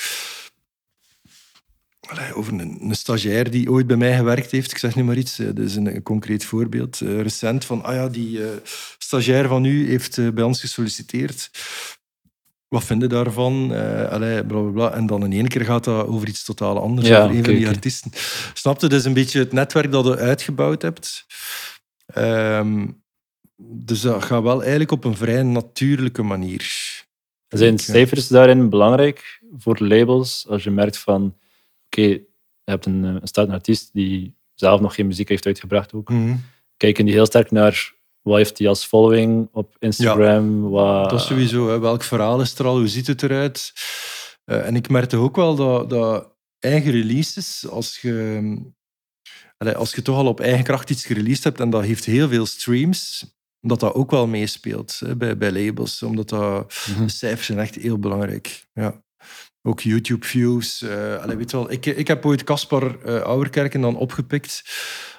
[2.35, 4.71] over een, stagiair die ooit bij mij gewerkt heeft.
[4.71, 7.01] Ik zeg nu maar iets, dat is een, een concreet voorbeeld.
[7.01, 8.51] Eh, recent van, ah ja, die eh,
[8.99, 11.51] stagiair van u heeft eh, bij ons gesolliciteerd.
[12.71, 13.75] Wat vind je daarvan?
[13.75, 14.93] Eh allee, bla, bla, bla.
[14.93, 17.55] En dan in één keer gaat dat over iets totaal anders, Ja, over een van
[17.55, 18.11] die artiesten.
[18.55, 18.89] Snap je?
[18.89, 21.27] Dat is een beetje het netwerk dat je uitgebouwd hebt.
[22.07, 22.87] Ehm,
[23.63, 26.65] dus dat gaat wel eigenlijk op een vrij natuurlijke manier.
[27.49, 30.47] Zijn cijfers daarin belangrijk voor labels?
[30.49, 31.37] Als je merkt van,
[31.87, 32.29] oké, je
[32.65, 36.09] hebt een, eh, een staat artiest die zelf nog geen muziek heeft uitgebracht ook.
[36.09, 36.37] Mhm.
[36.77, 40.71] Kijken die heel sterk naar wat heeft hij als following op Instagram?
[40.71, 41.11] Wat...
[41.11, 41.69] Dat is sowieso.
[41.69, 41.79] Hè.
[41.79, 42.79] Welk verhaal is er al?
[42.79, 43.73] Hoe ziet het eruit?
[44.45, 48.57] Eh, en ik merkte ook wel dat, dat eigen releases, als je,
[49.75, 52.47] als je toch al op eigen kracht iets gereleased hebt en dat heeft heel veel
[52.47, 53.25] streams,
[53.61, 56.03] dat dat ook wel meespeelt hè, bij, bij labels.
[56.03, 57.05] Omdat dat, Mhm.
[57.05, 58.67] de cijfers zijn echt heel belangrijk.
[58.73, 59.03] Ja.
[59.63, 60.83] Ook YouTube-views.
[60.83, 64.63] eh je wel, ik, ik heb ooit Caspar eh Ouwerkerken dan opgepikt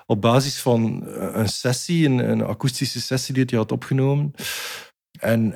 [0.05, 4.31] op basis van eh, een sessie, een, een akoestische sessie die hij had opgenomen.
[5.19, 5.55] En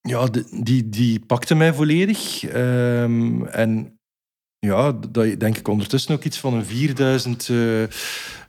[0.00, 0.28] ja,
[0.62, 2.44] die, die pakte mij volledig.
[2.44, 3.97] Ehm, en
[4.60, 7.88] ja, dat denk ik ondertussen ook iets van een 4000 eh, eh,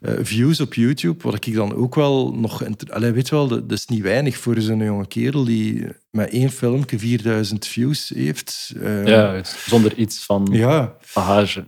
[0.02, 1.24] views op YouTube.
[1.24, 2.63] Wat ik dan ook wel nog...
[2.89, 6.52] Allee, weet je wel, dat, is niet weinig voor zo'n jonge kerel die met één
[6.52, 8.74] filmpje 4000 views heeft.
[8.76, 10.98] Ehm, Ja, zonder iets van ja.
[11.13, 11.65] bagage.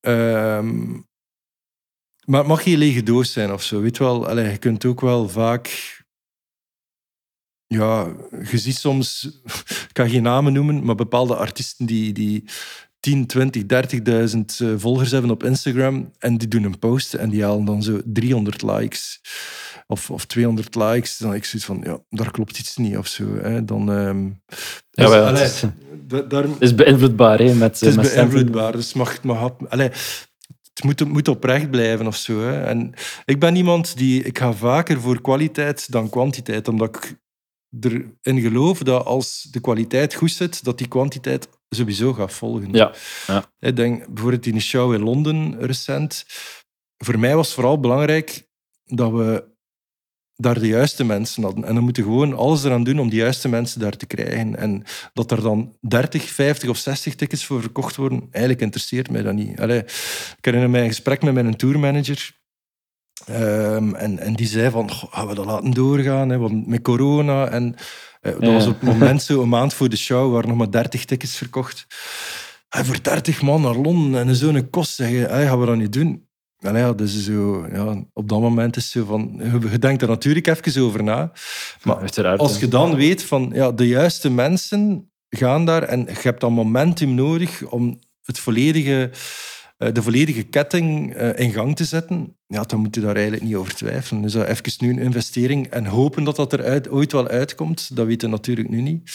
[0.00, 0.90] Ehm,
[2.24, 3.80] maar het mag geen lege doos zijn of zo.
[3.80, 5.90] Weet je wel, Allee, je kunt ook wel vaak.
[7.66, 8.14] Ja,
[8.50, 9.24] je ziet soms,
[9.88, 12.44] ik kan geen namen noemen, maar bepaalde artiesten die, die
[13.02, 17.42] 10, 20, 30.000 eh, volgers hebben op Instagram en die doen een post en die
[17.44, 19.20] halen dan zo 300 likes
[19.86, 21.18] of, of 200 likes.
[21.18, 23.24] Dan heb ik zoiets van, ja, daar klopt iets niet of zo.
[23.36, 23.64] Hè.
[23.64, 24.24] Dan, ehm,
[24.90, 25.64] Ja, dus, allee, het is-
[26.06, 28.28] da- daar, Het is beïnvloedbaar, hè, met, het is met centen.
[28.30, 29.88] beïnvloedbaar, dus mag, het allee,
[30.74, 32.40] het moet, moet oprecht blijven of zo.
[32.40, 32.62] Hè.
[32.64, 32.92] En
[33.24, 34.22] ik ben iemand die...
[34.22, 37.20] Ik ga vaker voor kwaliteit dan kwantiteit, omdat ik
[38.22, 42.72] erin geloof dat als de kwaliteit goed zit, dat die kwantiteit sowieso gaat volgen.
[42.72, 42.92] Ja,
[43.26, 43.44] ja.
[43.58, 46.24] Ik denk bijvoorbeeld in een show in Londen recent.
[46.96, 48.48] Voor mij was vooral belangrijk
[48.84, 49.50] dat we
[50.36, 51.64] daar de juiste mensen hadden.
[51.64, 54.56] En dan moeten gewoon alles eraan doen om die juiste mensen daar te krijgen.
[54.56, 59.22] En dat er dan 30, 50 of 60 tickets voor verkocht worden, eigenlijk interesseert mij
[59.22, 59.60] dat niet.
[59.60, 59.78] Allee,
[60.36, 62.40] ik herinner mij een gesprek met mijn tourmanager.
[63.26, 66.28] Ehm, en, en die zei van, "Goh, gaan we dat laten doorgaan?
[66.28, 66.38] Hè?
[66.38, 67.76] Want met corona en...
[68.22, 70.70] eh, dat was op het moment zo, een maand voor de show, waren nog maar
[70.70, 71.86] 30 tickets verkocht.
[72.68, 75.76] Hey, voor 30 man naar Londen en zo'n kost, zeg je, hey, gaan we dat
[75.76, 76.26] niet doen?
[76.58, 79.40] En ja, dus zo, ja, op dat moment is zo van...
[79.70, 81.32] Je, denkt er natuurlijk even over na.
[81.82, 86.40] Maar als je dan weet van ja, de juiste mensen gaan daar en je hebt
[86.40, 89.10] dat momentum nodig om het volledige,
[89.92, 93.54] de volledige ketting eh, in gang te zetten, ja, dan moet je daar eigenlijk niet
[93.54, 94.22] over twijfelen.
[94.22, 97.96] Dus dat even nu een investering en hopen dat dat er uit, ooit wel uitkomt,
[97.96, 99.10] dat weten we natuurlijk nu niet.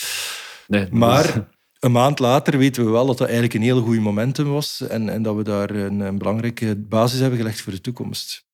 [0.67, 1.47] Nee, is- Maar
[1.79, 5.09] een maand later weten we wel dat dat eigenlijk een heel goed momentum was en,
[5.09, 8.45] en dat we daar een, een belangrijke basis hebben gelegd voor de toekomst.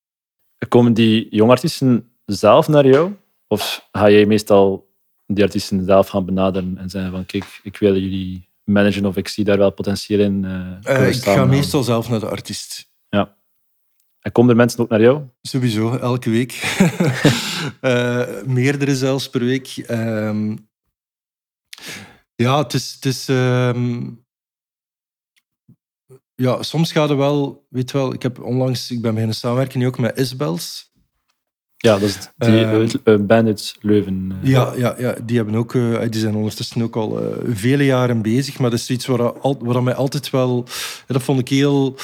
[0.67, 3.11] Komen die jonge artiesten zelf naar jou?
[3.47, 4.91] Of ga jij meestal
[5.25, 9.27] die artiesten zelf gaan benaderen en zeggen van kijk, ik wil jullie managen of ik
[9.27, 10.41] zie daar wel potentieel in.
[10.81, 12.91] we ik ga meestal zelf naar de artiest.
[14.23, 15.23] En komen er mensen ook naar jou?
[15.41, 16.51] Sowieso, elke week.
[17.81, 19.67] Eh, meerdere zelfs per week.
[19.67, 20.55] Ehm,
[22.35, 22.93] ja, het is...
[22.93, 24.09] Het is ehm,
[26.35, 27.65] ja, soms gaat het wel...
[27.69, 28.91] Weet je wel, ik heb onlangs...
[28.91, 30.92] Ik ben beginnen samenwerken nu ook met Isbels.
[31.83, 32.65] Ja, dat is die
[33.03, 34.35] eh, band uit Leuven.
[34.41, 34.49] eh.
[34.49, 38.21] Ja, ja, ja, die, hebben ook, eh, die zijn ondertussen ook al eh, vele jaren
[38.21, 38.59] bezig.
[38.59, 40.67] Maar dat is iets wat, al, wat mij altijd wel...
[41.07, 41.97] Dat vond ik heel,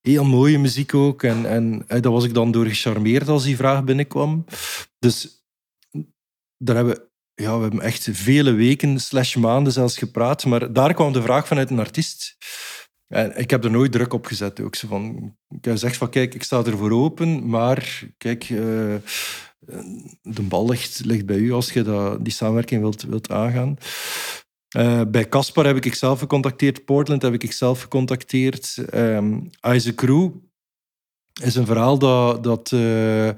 [0.00, 1.22] heel mooie muziek ook.
[1.22, 4.44] En, en eh, daar was ik dan door gecharmeerd als die vraag binnenkwam.
[4.98, 5.44] Dus
[6.58, 7.08] daar hebben we...
[7.42, 10.44] Ja, we hebben echt vele weken slash maanden zelfs gepraat.
[10.44, 12.36] Maar daar kwam de vraag vanuit een artiest.
[13.10, 14.60] En ik heb er nooit druk op gezet.
[14.60, 18.94] Ook zo van, ik heb gezegd van, kijk, ik sta ervoor open, maar kijk, eh,
[20.22, 23.76] de bal ligt, ligt bij u als je dat, die samenwerking wilt, wilt aangaan.
[24.68, 26.84] Eh, bij Caspar heb ik zelf gecontacteerd.
[26.84, 28.76] Portland heb ik zelf gecontacteerd.
[28.90, 30.30] Ehm Isaac Crew
[31.42, 32.44] is een verhaal dat...
[32.44, 33.30] dat eh,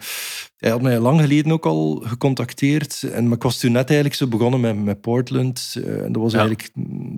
[0.56, 3.02] hij had mij lang geleden ook al gecontacteerd.
[3.02, 5.74] En, maar ik was toen net eigenlijk zo begonnen met, met Portland.
[5.84, 6.38] Eh, en dat was Ja.
[6.38, 6.70] eigenlijk...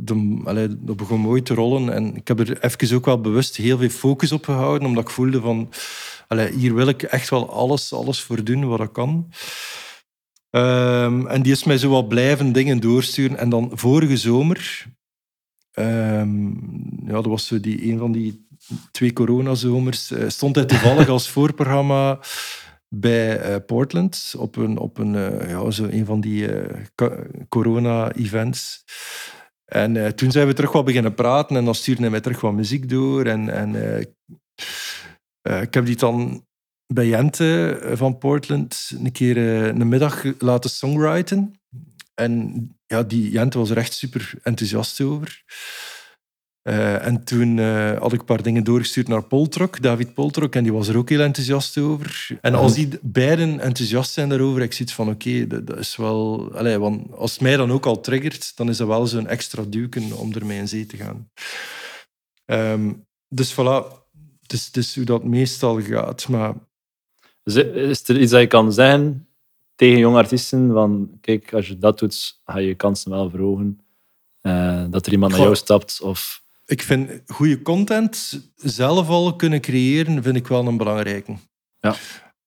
[0.07, 1.93] De, allee, dat begon mooi te rollen.
[1.95, 4.89] En ik heb er even ook wel bewust heel veel focus op gehouden.
[4.89, 5.69] Omdat ik voelde van...
[6.29, 9.29] Allee, hier wil ik echt wel alles, alles voor doen wat ik kan.
[10.51, 13.39] Ehm, en die is mij zo wat blijven dingen doorsturen.
[13.39, 14.87] En dan vorige zomer...
[15.73, 16.47] ehm,
[17.07, 18.44] ja, dat was zo die, een van die
[18.91, 20.11] twee coronazomers.
[20.11, 22.19] eh, stond hij toevallig als voorprogramma
[22.89, 26.49] bij eh, Portland op een, op een, eh, ja, zo een van die
[27.49, 28.85] corona-events.
[29.65, 32.53] En toen zijn we terug wat beginnen praten en dan stuurde hij mij terug wat
[32.53, 33.27] muziek door.
[33.27, 34.01] En, en
[35.43, 36.47] ik heb die dan
[36.87, 41.61] bij Jente van Portland een keer een middag laten songwriten.
[42.15, 45.45] En ja, die Jente was er echt super enthousiast over.
[46.65, 50.63] Eh, en toen eh, had ik een paar dingen doorgestuurd naar Poltrok, David Poltrok, en
[50.63, 52.39] die was er ook heel enthousiast over.
[52.41, 56.51] En als die beiden enthousiast zijn daarover, ik zoiets van, oké, dat, dat is wel...
[56.55, 59.63] Allee, want als het mij dan ook al triggert, dan is dat wel zo'n extra
[59.69, 61.31] duwken om ermee in zee te gaan.
[62.45, 62.93] Ehm,
[63.29, 63.85] dus voilà,
[64.41, 66.29] het is, het is hoe dat meestal gaat.
[66.29, 66.55] Maar
[67.43, 69.29] is er iets dat je kan zeggen
[69.75, 70.73] tegen jonge artiesten?
[70.73, 73.81] Van, kijk, als je dat doet, ga je je kansen wel verhogen.
[74.41, 76.01] Eh, dat er iemand naar jou stapt.
[76.01, 81.37] Of, ik vind goede content zelf al kunnen creëren, vind ik wel een belangrijke.
[81.81, 81.97] Ja.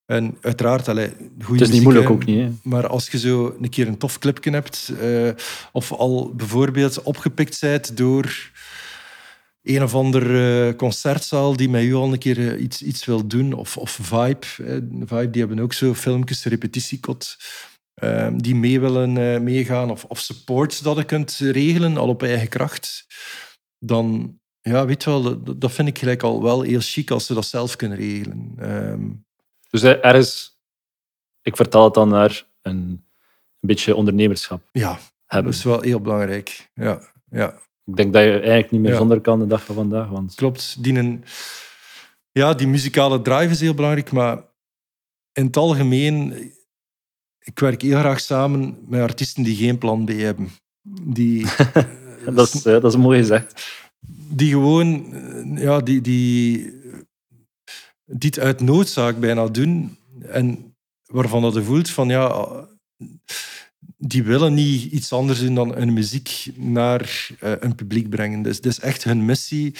[0.06, 1.10] En uiteraard, allee,
[1.41, 2.39] goede het is niet moeilijk ook niet.
[2.39, 2.51] Hè?
[2.63, 5.30] Maar als je zo een keer een tof clipje hebt, eh,
[5.71, 8.51] of al bijvoorbeeld opgepikt bent door
[9.63, 13.53] een of andere concertzaal die met u al een keer eh, iets, iets wil doen,
[13.53, 14.45] of, of Vibe.
[14.58, 14.73] eh,
[15.06, 17.38] Vibe, die hebben ook zo filmpjes, repetitiekot,
[17.93, 22.23] eh, die mee willen eh, meegaan, of, of support dat je kunt regelen, al op
[22.23, 23.06] eigen kracht.
[23.80, 27.26] Dan, ja, weet je wel, dat, dat vind ik gelijk al wel heel chic als
[27.26, 28.54] ze dat zelf kunnen regelen.
[28.58, 29.10] Ehm,
[29.70, 30.60] Dus er er is,
[31.42, 33.04] ik vertaal het dan naar een, een
[33.60, 35.52] beetje ondernemerschap ja, hebben.
[35.52, 36.70] dat is wel heel belangrijk.
[36.74, 37.60] Ja, ja.
[37.86, 38.98] Ik denk dat je eigenlijk niet meer Ja.
[38.98, 40.10] zonder kan de dag van vandaag.
[40.10, 40.84] Want Klopt.
[40.84, 41.24] Die, een,
[42.32, 44.44] ja, die muzikale drive is heel belangrijk, maar
[45.34, 46.34] in het algemeen,
[47.40, 50.50] ik werk heel graag samen met artiesten die geen plan B hebben.
[51.04, 51.46] Die,
[52.34, 53.76] dat, is, eh, dat is mooi gezegd.
[54.30, 56.74] die gewoon, eh, ja, die, die,
[58.06, 62.48] die het uit noodzaak bijna doen en waarvan dat je voelt van, ja,
[63.98, 68.42] die willen niet iets anders doen dan hun muziek naar eh, een publiek brengen.
[68.42, 69.76] Dus het is echt hun missie.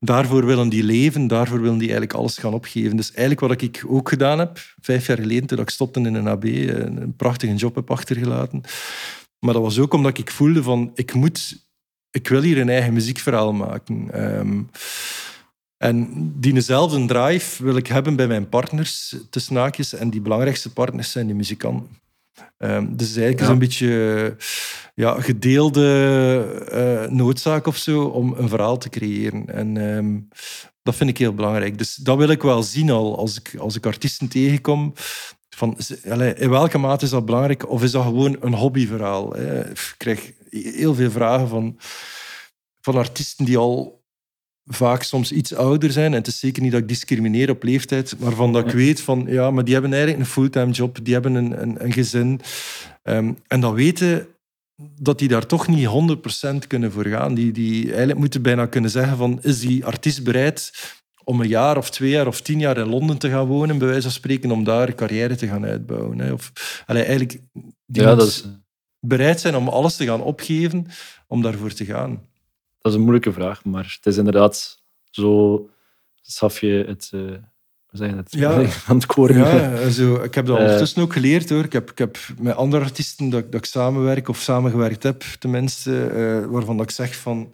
[0.00, 2.96] Daarvoor willen die leven, daarvoor willen die eigenlijk alles gaan opgeven.
[2.96, 6.28] Dus eigenlijk wat ik ook gedaan heb, vijf jaar geleden, toen ik stopte in een
[6.28, 8.60] AB, een, een prachtige job heb achtergelaten.
[9.38, 11.66] Maar dat was ook omdat ik voelde van, ik moet,
[12.12, 14.10] ik wil hier een eigen muziekverhaal maken.
[14.12, 14.62] Ehm,
[15.76, 16.08] en
[16.40, 19.94] diezelfde drive wil ik hebben bij mijn partners, tussen haakjes.
[19.94, 22.00] En die belangrijkste partners zijn die muzikanten.
[22.58, 23.52] Ehm, dus eigenlijk is Ja.
[23.52, 24.36] een beetje
[24.94, 25.86] ja, gedeelde
[26.70, 29.46] eh, noodzaak of zo om een verhaal te creëren.
[29.46, 30.18] En ehm,
[30.82, 31.78] dat vind ik heel belangrijk.
[31.78, 34.92] Dus dat wil ik wel zien al als ik, als ik artiesten tegenkom.
[35.56, 35.76] Van,
[36.36, 37.68] in welke mate is dat belangrijk?
[37.70, 39.32] Of is dat gewoon een hobbyverhaal?
[39.32, 39.70] Hè?
[39.70, 41.78] Ik krijg heel veel vragen van,
[42.80, 44.02] van artiesten die al
[44.64, 46.12] vaak soms iets ouder zijn.
[46.12, 49.00] En het is zeker niet dat ik discrimineer op leeftijd, maar van dat ik weet
[49.00, 52.40] van, ja, maar die hebben eigenlijk een fulltime job, die hebben een, een, een gezin.
[53.02, 54.26] Ehm, en dan weten
[55.00, 55.88] dat die daar toch niet
[56.64, 57.34] 100% kunnen voor gaan.
[57.34, 60.72] Die, die eigenlijk moeten bijna kunnen zeggen van, is die artiest bereid
[61.24, 63.86] om een jaar of twee jaar of tien jaar in Londen te gaan wonen, bij
[63.86, 66.18] wijze van spreken, om daar carrière te gaan uitbouwen.
[66.18, 66.32] Hè?
[66.32, 66.52] Of,
[66.86, 67.38] allee, eigenlijk,
[67.86, 68.44] die Ja, dat is,
[69.06, 70.86] bereid zijn om alles te gaan opgeven
[71.26, 72.10] om daarvoor te gaan.
[72.78, 73.64] dat is een moeilijke vraag.
[73.64, 75.66] Maar het is inderdaad zo...
[76.24, 77.10] Schaf je het...
[77.12, 77.40] eh, hoe
[77.92, 78.32] zeg je het?
[78.32, 78.64] Ja.
[78.88, 79.36] Van het koren.
[79.36, 80.62] Ja, zo, ik heb dat Eh.
[80.62, 81.64] ondertussen ook geleerd hoor.
[81.64, 85.22] Ik heb, ik heb met andere artiesten dat, ik- dat ik samenwerk of samengewerkt heb,
[85.38, 87.52] tenminste, eh, waarvan dat ik zeg van.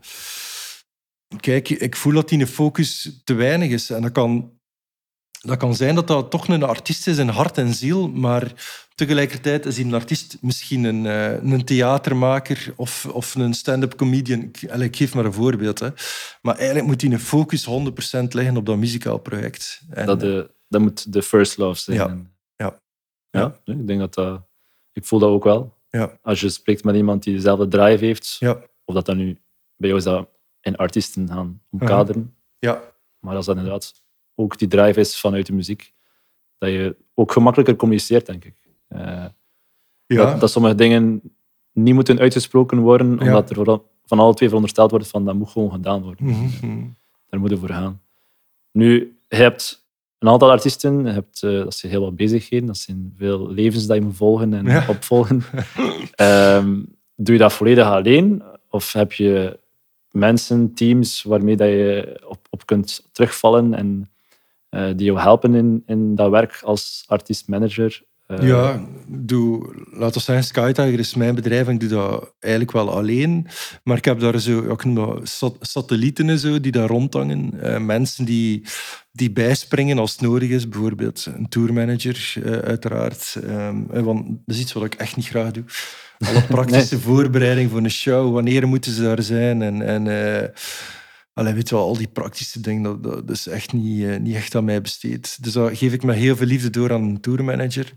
[1.40, 3.90] Kijk, ik voel dat die focus te weinig is.
[3.90, 4.52] En dat kan,
[5.40, 8.52] dat kan zijn dat dat toch een artiest is in hart en ziel, maar
[8.94, 14.40] tegelijkertijd is die een artiest misschien een, eh, een theatermaker of, of een stand-up comedian.
[14.80, 15.78] Ik, geef maar een voorbeeld.
[15.78, 15.88] Hè.
[16.42, 19.82] Maar eigenlijk moet die focus 100% liggen op dat muzikaal project.
[19.90, 21.98] En, Dat, de, dat moet de first love zijn.
[21.98, 22.16] Ja.
[22.56, 22.80] Ja.
[23.30, 24.42] Ja, ik denk dat dat...
[24.92, 25.76] Ik voel dat ook wel.
[25.88, 26.18] Ja.
[26.22, 28.58] Als je spreekt met iemand die dezelfde drive heeft, Ja.
[28.84, 29.38] of dat dan nu...
[29.76, 30.28] Bij jou is dat
[30.60, 32.34] in artiesten gaan omkaderen.
[32.58, 32.82] ja,
[33.20, 34.02] Maar als dat inderdaad
[34.40, 35.92] ook die drive is vanuit de muziek,
[36.58, 38.54] dat je ook gemakkelijker communiceert, denk ik.
[38.88, 39.24] Eh,
[40.06, 40.16] ja.
[40.30, 41.20] dat, dat sommige dingen
[41.72, 43.24] niet moeten uitgesproken worden, Ja.
[43.26, 46.26] omdat er vooral van alle twee verondersteld wordt van dat moet gewoon gedaan worden.
[46.26, 46.84] Mhm.
[47.28, 48.00] Daar moeten we voor gaan.
[48.72, 49.86] Nu, je hebt
[50.18, 53.86] een aantal artiesten, je hebt, eh, dat zijn heel wat bezigheden, dat zijn veel levens
[53.86, 54.84] dat je moet volgen en Ja.
[54.88, 55.42] opvolgen.
[56.14, 56.82] Ehm,
[57.16, 58.42] doe je dat volledig alleen?
[58.70, 59.58] Of heb je
[60.10, 64.06] mensen, teams waarmee dat je op, op kunt terugvallen en eh,
[64.70, 68.02] die jou helpen in, in dat werk als artiest-manager?
[68.26, 72.72] Eh, Ja, doe, laten we zeggen, Skytiger is mijn bedrijf en ik doe dat eigenlijk
[72.72, 73.46] wel alleen.
[73.84, 77.60] Maar ik heb daar zo, ik noem dat sat- satellieten en zo, die daar rondhangen.
[77.62, 78.64] Eh, mensen die,
[79.12, 80.68] die bijspringen als het nodig is.
[80.68, 83.36] Bijvoorbeeld een tourmanager, eh, uiteraard.
[83.46, 85.64] Ehm, eh, want dat is iets wat ik echt niet graag doe.
[86.18, 88.32] alle praktische voorbereiding voor een show.
[88.34, 89.62] Wanneer moeten ze daar zijn?
[89.62, 90.06] En, en
[90.42, 90.48] eh,
[91.38, 94.34] allee, weet je wel, al die praktische dingen, dat, dat, is echt niet, eh, niet
[94.34, 95.38] echt aan mij besteed.
[95.40, 97.92] Dus dat geef ik met heel veel liefde door aan een tourmanager.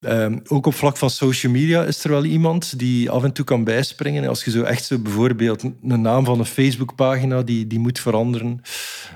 [0.00, 3.44] Ehm, ook op vlak van social media is er wel iemand die af en toe
[3.44, 4.28] kan bijspringen.
[4.28, 8.60] Als je zo echt zo bijvoorbeeld een naam van een Facebookpagina die, die moet veranderen,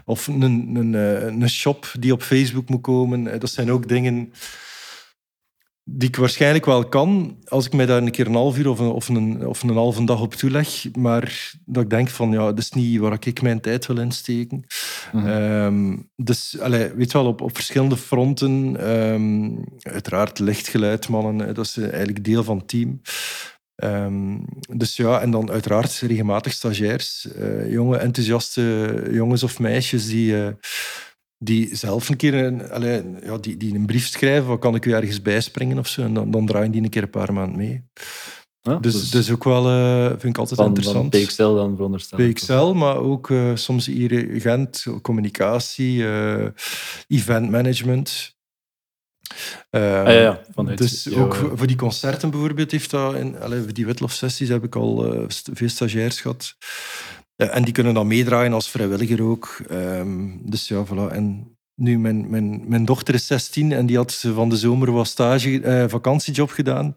[0.05, 3.89] of een, een, eh, een shop die op Facebook moet komen, eh, dat zijn ook
[3.89, 4.33] dingen
[5.85, 8.79] die ik waarschijnlijk wel kan, als ik mij daar een keer een half uur of
[8.79, 10.85] een, of een, of een halve dag op toeleg.
[10.99, 14.65] Maar dat ik denk van, ja, dat is niet waar ik mijn tijd wil insteken.
[15.13, 15.27] Mhm.
[15.27, 16.57] Ehm, dus,
[16.95, 18.77] weet je wel, op, op verschillende fronten.
[18.81, 19.51] ehm,
[19.83, 23.01] uiteraard lichtgeluidmannen, eh, dat is eh, eigenlijk deel van het team.
[23.75, 24.39] Ehm,
[24.77, 27.29] dus ja, en dan uiteraard regelmatig stagiairs.
[27.33, 30.43] eh, jonge, enthousiaste jongens of meisjes die...
[30.45, 30.49] eh,
[31.45, 34.85] die zelf een keer een, allee, ja, die, die een brief schrijven, wat kan ik
[34.85, 37.57] u ergens bijspringen of zo, en dan, dan draaien die een keer een paar maanden
[37.57, 37.85] mee.
[38.61, 41.11] Ja, Dus, dus ook wel, eh, vind ik altijd van, van interessant.
[41.11, 42.35] PXL dan veronderstel ik.
[42.35, 46.47] PXL, maar ook eh, soms hier Gent, communicatie, eh
[47.09, 48.33] event management.
[49.71, 53.15] Ah, ja, ja, vanuit dus ook voor voor die concerten bijvoorbeeld heeft dat...
[53.15, 56.57] In, allee, voor die Witlof-sessies heb ik al st- veel stagiairs gehad.
[57.37, 59.61] Ja, en die kunnen dan meedraaien als vrijwilliger ook.
[59.69, 61.13] Ehm, dus ja, voilà.
[61.13, 65.07] En nu, mijn, mijn, mijn dochter is 16 en die had van de zomer wat
[65.07, 66.95] stage, eh, vakantiejob gedaan.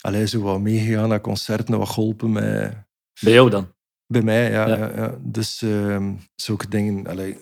[0.00, 2.74] Allee, zo wat meegegaan naar concerten, wat geholpen met...
[3.20, 3.72] Bij jou dan?
[4.06, 4.66] Bij mij, ja.
[4.68, 4.76] Ja.
[4.76, 4.92] ja.
[4.96, 5.18] ja.
[5.20, 7.06] Dus ehm, zulke dingen.
[7.06, 7.36] Allee,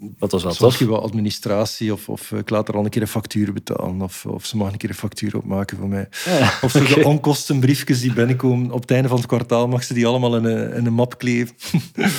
[0.00, 2.90] Dat was wel soms je wel administratie of, of eh, ik laat er al een
[2.90, 6.08] keer een factuur betalen of, of ze mag een keer een factuur opmaken voor mij.
[6.24, 9.94] Ja, Of zo de onkostenbriefjes die binnenkomen op het einde van het kwartaal mag ze
[9.94, 11.56] die allemaal in een, in een map kleven.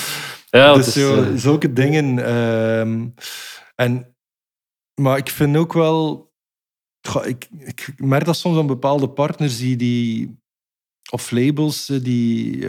[0.49, 2.25] Ja, dus is, zo, eh, zulke dingen.
[2.25, 3.07] ehm,
[3.75, 4.15] en,
[5.01, 6.31] maar ik vind ook wel...
[7.07, 9.75] Goh, ik, ik merk dat soms aan bepaalde partners die...
[9.75, 10.39] die
[11.11, 12.67] of labels eh, die...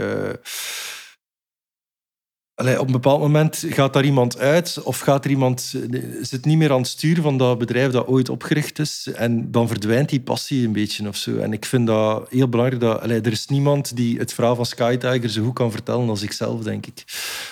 [2.63, 6.45] allee, op een bepaald moment gaat daar iemand uit of gaat er iemand, eh, zit
[6.45, 10.09] niet meer aan het stuur van dat bedrijf dat ooit opgericht is en dan verdwijnt
[10.09, 11.37] die passie een beetje of zo.
[11.37, 12.81] En ik vind dat heel belangrijk.
[12.81, 16.09] Dat, allee, er is niemand die het verhaal van Sky Tiger zo goed kan vertellen
[16.09, 17.05] als ik zelf, denk ik.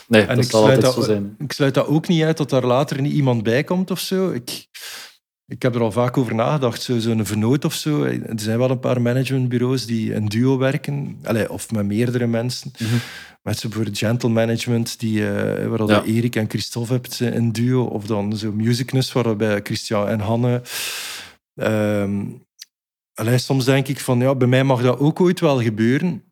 [0.09, 1.35] nee, en dat ik zal sluit altijd dat- zo zijn.
[1.39, 4.31] Ik sluit dat ook niet uit dat daar later niet iemand bij komt of zo.
[4.31, 4.67] Ik,
[5.51, 8.03] ik heb er al vaak over nagedacht, zo- zo'n vernoot of zo.
[8.05, 12.73] Er zijn wel een paar managementbureaus die in duo werken, Allee, of met meerdere mensen.
[12.79, 12.95] Mhm.
[13.43, 16.03] Met zo voor gentle management, die, eh, waar Ja.
[16.05, 17.85] Erik en Christophe hebt eh, in duo.
[17.85, 20.63] Of dan zo Musicness, waarbij Christian en Hanne...
[23.15, 26.25] Allee, soms denk ik van, ja, bij mij mag dat ook ooit wel gebeuren.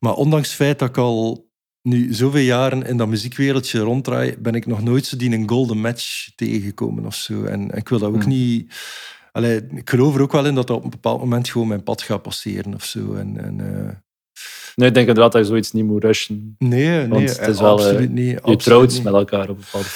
[0.00, 1.47] Maar ondanks het feit dat ik al
[1.88, 5.78] nu zoveel jaren in dat muziekwereldje ronddraai, ben ik nog nooit zo die een golden
[5.78, 7.44] match tegengekomen of zo.
[7.44, 8.32] En, en ik wil dat ook Hmm.
[8.32, 8.74] niet...
[9.32, 11.82] Allee, ik geloof er ook wel in dat dat op een bepaald moment gewoon mijn
[11.82, 13.14] pad gaat passeren of zo.
[13.14, 13.94] En, en, eh,
[14.74, 16.54] Nee, ik denk inderdaad dat je zoiets niet moet rushen.
[16.58, 18.30] nee, nee, Want het is eh, wel, absoluut eh, niet.
[18.30, 19.02] Je absoluut trouwt niet.
[19.02, 19.88] met elkaar op een bepaalde.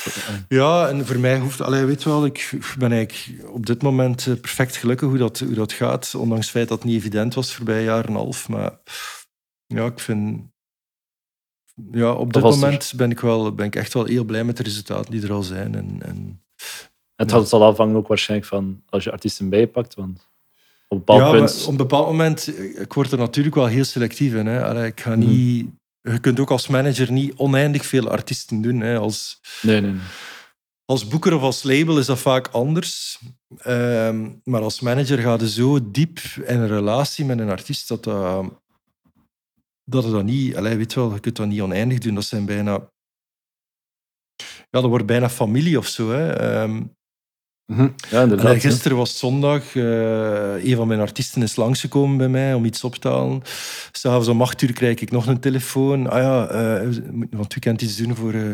[0.49, 1.61] Ja, en voor mij hoeft...
[1.61, 5.73] Allee, weet wel, ik ben eigenlijk op dit moment perfect gelukkig hoe dat, hoe dat
[5.73, 6.15] gaat.
[6.15, 8.49] Ondanks het feit dat het niet evident was voorbij een jaar en een half.
[8.49, 8.73] Maar
[9.67, 10.52] ja, ik vind...
[11.93, 12.49] Ja, op dit er.
[12.49, 15.33] moment ben ik, wel, ben ik echt wel heel blij met de resultaten die er
[15.33, 15.75] al zijn.
[15.75, 16.43] En, en
[17.17, 17.45] Het Ja.
[17.45, 19.95] zal- afhangen ook waarschijnlijk van als je artiesten bijpakt.
[19.95, 20.29] Want
[20.89, 21.63] op een bepaald ja, punt...
[21.65, 22.59] op een bepaald moment...
[22.79, 24.47] Ik word er natuurlijk wel heel selectief in.
[24.47, 24.65] Hè.
[24.65, 25.19] Allee, ik ga Mhm.
[25.29, 25.67] niet...
[26.01, 28.81] Je kunt ook als manager niet oneindig veel artiesten doen.
[28.81, 28.99] Hè.
[28.99, 30.01] Als, Nee, nee, nee.
[30.85, 33.19] Als boeker of als label is dat vaak anders.
[33.59, 38.05] Ehm, maar als manager ga je zo diep in een relatie met een artiest dat
[38.05, 38.45] dat,
[39.93, 40.57] dat, het dat niet...
[40.57, 42.15] Allee, weet je wel, je kunt dat niet oneindig doen.
[42.15, 42.73] Dat zijn bijna...
[44.71, 46.11] Ja, dat wordt bijna familie of zo.
[46.11, 46.67] Hè.
[47.67, 47.89] Mhm.
[48.11, 48.23] Ja.
[48.23, 49.77] Allee, gisteren was het zondag.
[49.77, 53.43] eh, een van mijn artiesten is langsgekomen bij mij om iets op te halen.
[53.93, 56.11] S'avonds om acht uur krijg ik nog een telefoon.
[56.11, 58.33] Ah ja, we moeten van het weekend iets doen voor...
[58.33, 58.51] eh,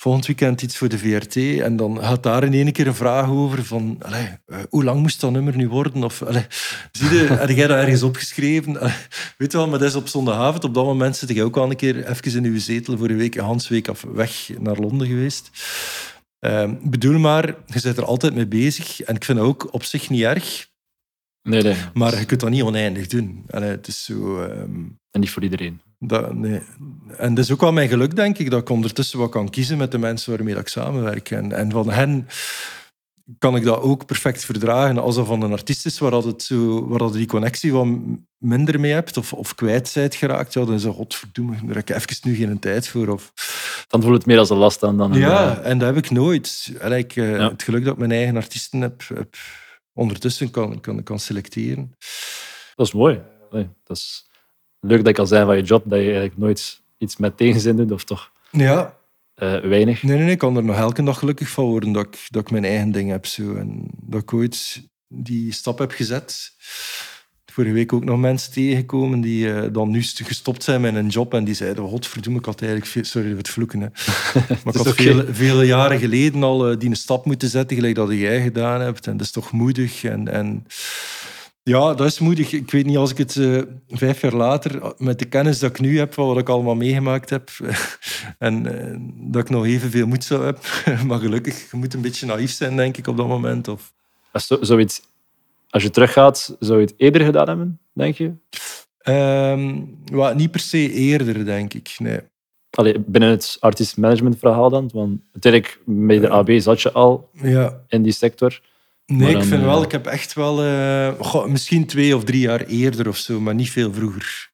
[0.00, 1.36] volgend weekend iets voor de VRT.
[1.36, 4.02] En dan gaat daar in één keer een vraag over van...
[4.02, 4.22] Eh,
[4.68, 6.04] hoe lang moest dat nummer nu worden?
[6.04, 6.46] Of, allee,
[6.92, 8.80] zie je, had jij dat ergens opgeschreven?
[8.80, 8.92] Allee,
[9.38, 10.64] weet je wel, maar dat is op zondagavond.
[10.64, 13.16] Op dat moment zit je ook al een keer even in uw zetel voor een
[13.16, 15.50] week, een Hansweek af weg naar Londen geweest.
[16.38, 19.00] Ehm, bedoel maar, je bent er altijd mee bezig.
[19.00, 20.68] En ik vind dat ook op zich niet erg.
[21.42, 21.76] Nee, nee.
[21.94, 23.44] Maar je kunt dat niet oneindig doen.
[23.50, 24.42] Allee, het is zo...
[24.42, 25.80] ehm, En niet voor iedereen.
[25.98, 26.62] Dat, nee.
[27.16, 29.78] En dat is ook wel mijn geluk, denk ik, dat ik ondertussen wat kan kiezen
[29.78, 31.30] met de mensen waarmee ik samenwerk.
[31.30, 32.26] En, en van hen
[33.38, 34.98] kan ik dat ook perfect verdragen.
[34.98, 37.86] Als dat van een artiest is waar, dat het zo, waar dat die connectie wat
[38.38, 41.88] minder mee hebt of, of kwijt zijt geraakt, ja, dan is dat godverdomme, daar heb
[41.88, 43.08] ik even nu geen tijd voor.
[43.08, 43.32] Of,
[43.88, 44.96] Dan voelt het meer als een last dan.
[44.96, 46.72] dan een, ja, eh, en dat heb ik nooit.
[46.80, 47.48] Ik, eh, Ja.
[47.50, 49.36] Het geluk dat ik mijn eigen artiesten heb, heb
[49.92, 51.96] ondertussen kan, kan, kan selecteren.
[52.74, 53.20] Dat is mooi.
[53.50, 54.27] Nee, dat is
[54.80, 57.76] leuk dat je kan zijn van je job, dat je eigenlijk nooit iets met tegenzin
[57.76, 58.96] doet, of toch Ja,
[59.34, 60.02] eh, weinig.
[60.02, 62.42] nee, nee, nee, ik kan er nog elke dag gelukkig van worden dat ik, dat
[62.42, 63.26] ik mijn eigen ding heb.
[63.26, 63.54] Zo.
[63.54, 66.52] En dat ik ooit die stap heb gezet.
[67.52, 71.08] Vorige week ook nog mensen tegengekomen die eh, dan nu st- gestopt zijn met een
[71.08, 73.86] job en die zeiden, godverdomme, ik had eigenlijk veel, sorry voor het vloeken, hè.
[74.64, 74.94] maar ik had
[75.30, 79.06] vele jaren geleden al eh, die een stap moeten zetten, gelijk dat jij gedaan hebt.
[79.06, 80.04] En dat is toch moedig.
[80.04, 80.66] En, en
[81.68, 82.52] ja, dat is moedig.
[82.52, 85.80] Ik weet niet, als ik het eh, vijf jaar later, met de kennis dat ik
[85.80, 87.50] nu heb, van wat ik allemaal meegemaakt heb,
[88.38, 88.96] en eh,
[89.32, 90.62] dat ik nog evenveel moed zou hebben,
[91.06, 93.68] maar gelukkig, je moet een beetje naïef zijn, denk ik, op dat moment.
[93.68, 93.92] Of,
[94.32, 95.00] Als, zo- zoiets,
[95.70, 98.32] als je teruggaat, zou je het eerder gedaan hebben, denk je?
[100.04, 101.94] Wel, niet per se eerder, denk ik.
[101.98, 102.20] Nee.
[102.70, 104.90] Allee, binnen het artist management verhaal dan?
[104.92, 108.60] Want uiteindelijk, bij de AB zat je al Ja, in die sector.
[109.16, 112.40] Nee, ik vind eh, wel, ik heb echt wel, eh, goh, misschien twee of drie
[112.40, 114.50] jaar eerder of zo, maar niet veel vroeger.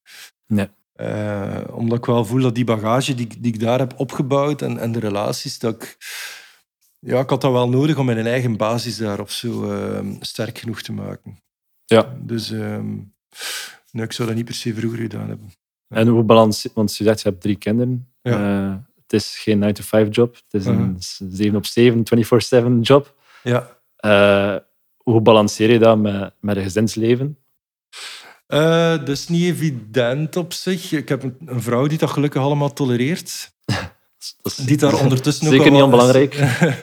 [0.47, 0.69] Nee.
[0.95, 4.63] Eh, omdat ik wel voel dat die bagage die, ik- die ik daar heb opgebouwd
[4.63, 5.97] en, en de relaties, dat ik,
[6.99, 10.59] ja, ik had dat wel nodig om mijn eigen basis daar of zo eh, sterk
[10.59, 11.39] genoeg te maken.
[11.85, 12.17] Ja.
[12.21, 12.95] Dus ehm,
[13.91, 15.53] nee, ik zou dat niet per se vroeger gedaan hebben.
[15.89, 18.09] En hoe balans, want je zegt je hebt drie kinderen.
[18.23, 18.67] Ja.
[18.71, 20.35] Eh, het is geen 9-to-5 job.
[20.35, 20.81] Het is Mhm.
[20.81, 20.97] een
[21.31, 23.15] 7 op 7, 24-7 job.
[23.43, 23.74] Ja.
[24.05, 24.57] Eh,
[24.97, 27.39] hoe balanceer je dat met, met een gezinsleven?
[28.47, 30.93] Eh, dat is niet evident op zich.
[30.93, 33.53] Ik heb een, een vrouw die dat gelukkig allemaal tolereert.
[34.43, 36.35] Dat is Die daar ondertussen ook Zeker niet is- onbelangrijk.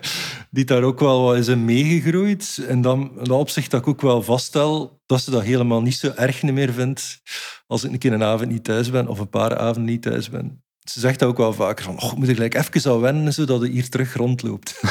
[0.52, 2.66] die daar ook wel wat is in meegegroeid.
[2.68, 5.96] En dan in dat opzicht dat ik ook wel vaststel dat ze dat helemaal niet
[5.96, 7.22] zo erg meer vindt
[7.68, 10.30] als ik een keer een avond niet thuis ben of een paar avonden niet thuis
[10.30, 10.64] ben.
[10.90, 13.62] Ze zegt ook wel vaker van, oh, ik moet er gelijk even aan wennen, zodat
[13.62, 14.80] je hier terug rondloopt.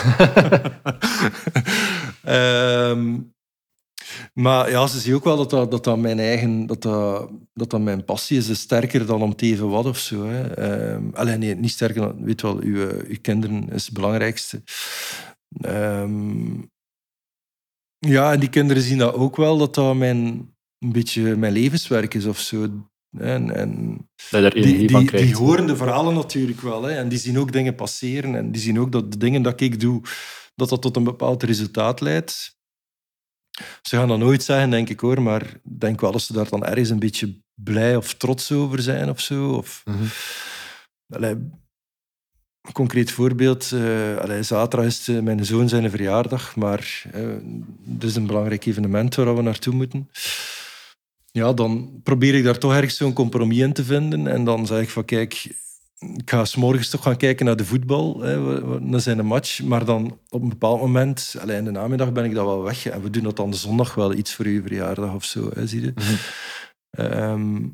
[2.22, 3.18] Ehm,
[4.34, 8.04] maar ja, ze ziet ook wel dat dat, dat, mijn eigen, dat dat, dat mijn
[8.04, 10.28] passie is, is sterker dan om te even wat of zo.
[10.28, 14.62] Ehm, alleen nee, niet sterker dan, weet wel, uw, eh, uw kinderen is het belangrijkste.
[15.60, 16.58] Ehm,
[17.98, 20.18] ja, en die kinderen zien dat ook wel, dat dat mijn,
[20.78, 22.68] een beetje mijn levenswerk is of zo.
[23.18, 23.98] En, en
[24.52, 26.82] die, die, horen de verhalen natuurlijk wel.
[26.82, 28.34] Hè, en die zien ook dingen passeren.
[28.34, 30.02] En die zien ook dat de dingen dat ik doe,
[30.54, 32.58] dat dat tot een bepaald resultaat leidt.
[33.82, 35.22] Ze gaan dat nooit zeggen, denk ik hoor.
[35.22, 38.82] Maar ik denk wel dat ze daar dan ergens een beetje blij of trots over
[38.82, 39.52] zijn of zo.
[39.52, 40.04] Of, Mhm.
[41.08, 41.30] Allee,
[42.60, 43.72] een concreet voorbeeld.
[43.72, 47.28] eh allee, zaterdag is het, eh, mijn zoon zijn verjaardag, maar eh,
[47.94, 50.10] het is een belangrijk evenement waar we naartoe moeten.
[51.32, 54.26] Ja, dan probeer ik daar toch ergens zo'n compromis in te vinden.
[54.26, 55.54] En dan zeg ik van, kijk,
[55.98, 59.62] ik ga 's morgens toch gaan kijken naar de voetbal, hè, naar zijn match.
[59.62, 62.86] Maar dan op een bepaald moment, allee, in de namiddag ben ik dat wel weg.
[62.86, 65.66] En we doen dat dan de zondag wel iets voor uw verjaardag of zo, hè,
[65.66, 65.92] zie je.
[65.94, 66.14] Mhm.
[66.90, 67.68] Ehm,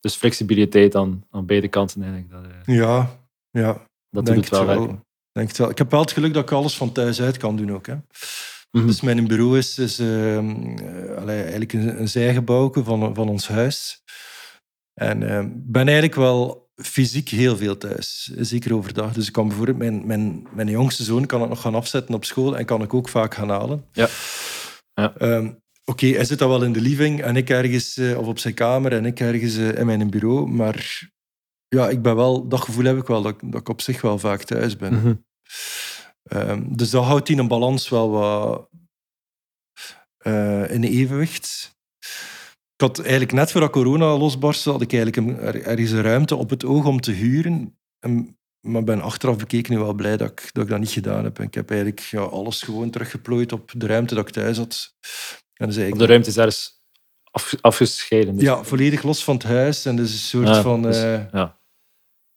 [0.00, 2.30] Dus flexibiliteit aan, aan beide kanten eigenlijk.
[2.30, 3.18] Dat, eh, ja,
[3.50, 3.72] ja.
[3.72, 5.04] dat doet denk het wel het werken.
[5.32, 5.70] Denk het wel.
[5.70, 7.86] Ik heb wel het geluk dat ik alles van thuis uit kan doen ook.
[7.86, 7.94] Hè.
[8.76, 8.86] Mhm.
[8.86, 13.48] Dus mijn bureau is, is ehm, eh, allee, eigenlijk een, een zijgebouwke van, van ons
[13.48, 14.02] huis.
[15.00, 19.12] En ehm, ik ben eigenlijk wel fysiek heel veel thuis, zeker overdag.
[19.12, 22.24] Dus ik kan bijvoorbeeld mijn, mijn, mijn jongste zoon kan ik nog gaan afzetten op
[22.24, 23.84] school en kan ik ook vaak gaan halen.
[23.92, 24.08] Ja.
[24.94, 25.14] Ja.
[25.16, 25.50] Ehm,
[25.84, 28.54] Oké, hij zit dan wel in de living en ik ergens, eh, of op zijn
[28.54, 30.48] kamer en ik ergens eh, in mijn bureau.
[30.48, 31.08] Maar
[31.68, 34.00] ja, ik ben wel, dat gevoel heb ik wel, dat, ik- dat ik op zich
[34.00, 34.94] wel vaak thuis ben.
[34.94, 35.14] Mhm.
[36.22, 38.68] Ehm, dus dat houdt in een balans wel wat
[40.16, 41.76] eh, in evenwicht.
[42.74, 46.36] Ik had eigenlijk net voordat corona losbarstte, had ik eigenlijk een, er, ergens een ruimte
[46.36, 47.78] op het oog om te huren.
[47.98, 51.24] En, maar ben achteraf bekeken nu wel blij dat ik, dat ik dat niet gedaan
[51.24, 51.38] heb.
[51.38, 54.94] En ik heb eigenlijk ja, alles gewoon teruggeplooid op de ruimte dat ik thuis had.
[55.54, 56.82] En dus eigenlijk, de ruimte is ergens
[57.30, 58.34] af, afgescheiden.
[58.34, 59.84] Dus, ja, volledig los van het huis.
[59.84, 60.82] En dus een soort van...
[60.82, 61.60] dus, eh, ja.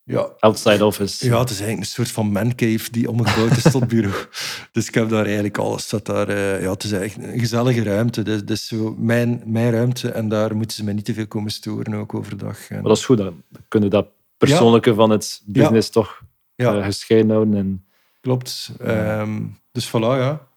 [0.07, 1.25] Ja, Outside office.
[1.25, 4.25] Ja, het is eigenlijk een soort van mancave die omgebouwd is tot bureau.
[4.71, 5.83] Dus ik heb daar eigenlijk alles.
[5.83, 8.23] Staat daar, eh, ja, het is eigenlijk een gezellige ruimte.
[8.23, 11.51] Dus, dus zo mijn, mijn ruimte en daar moeten ze mij niet te veel komen
[11.51, 12.69] storen, ook overdag.
[12.69, 16.21] En, Maar dat is goed, dan kunnen we dat persoonlijke van het business toch
[16.55, 17.55] ja, eh, gescheiden houden.
[17.55, 17.85] En
[18.21, 18.71] klopt.
[18.79, 20.47] Ehm, dus voilà, ja.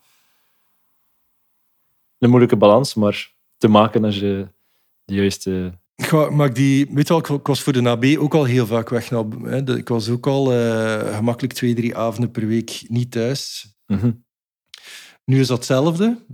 [2.18, 4.48] een moeilijke balans, maar te maken als je
[5.04, 5.72] de juiste...
[6.02, 8.66] Ga- Maar die, weet je wel, ik- ik was voor de NAB ook al heel
[8.66, 9.10] vaak weg.
[9.10, 13.72] Nou, hè, ik was ook al eh, gemakkelijk twee, drie avonden per week niet thuis.
[13.86, 14.10] Mhm.
[15.24, 16.24] Nu is dat hetzelfde,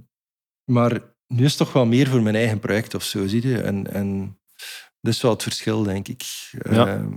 [0.64, 3.60] maar nu is het toch wel meer voor mijn eigen project of zo, zie je.
[3.60, 4.38] En, en
[5.00, 6.22] dat is wel het verschil, denk ik.
[6.70, 6.86] Ja.
[6.86, 7.12] Ehm,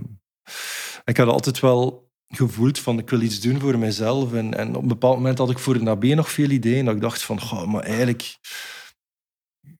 [1.04, 4.32] ik had altijd wel gevoeld van ik wil iets doen voor mezelf.
[4.32, 6.84] En, en op een bepaald moment had ik voor de NAB nog veel ideeën.
[6.84, 8.36] Dat ik dacht van, goh, maar eigenlijk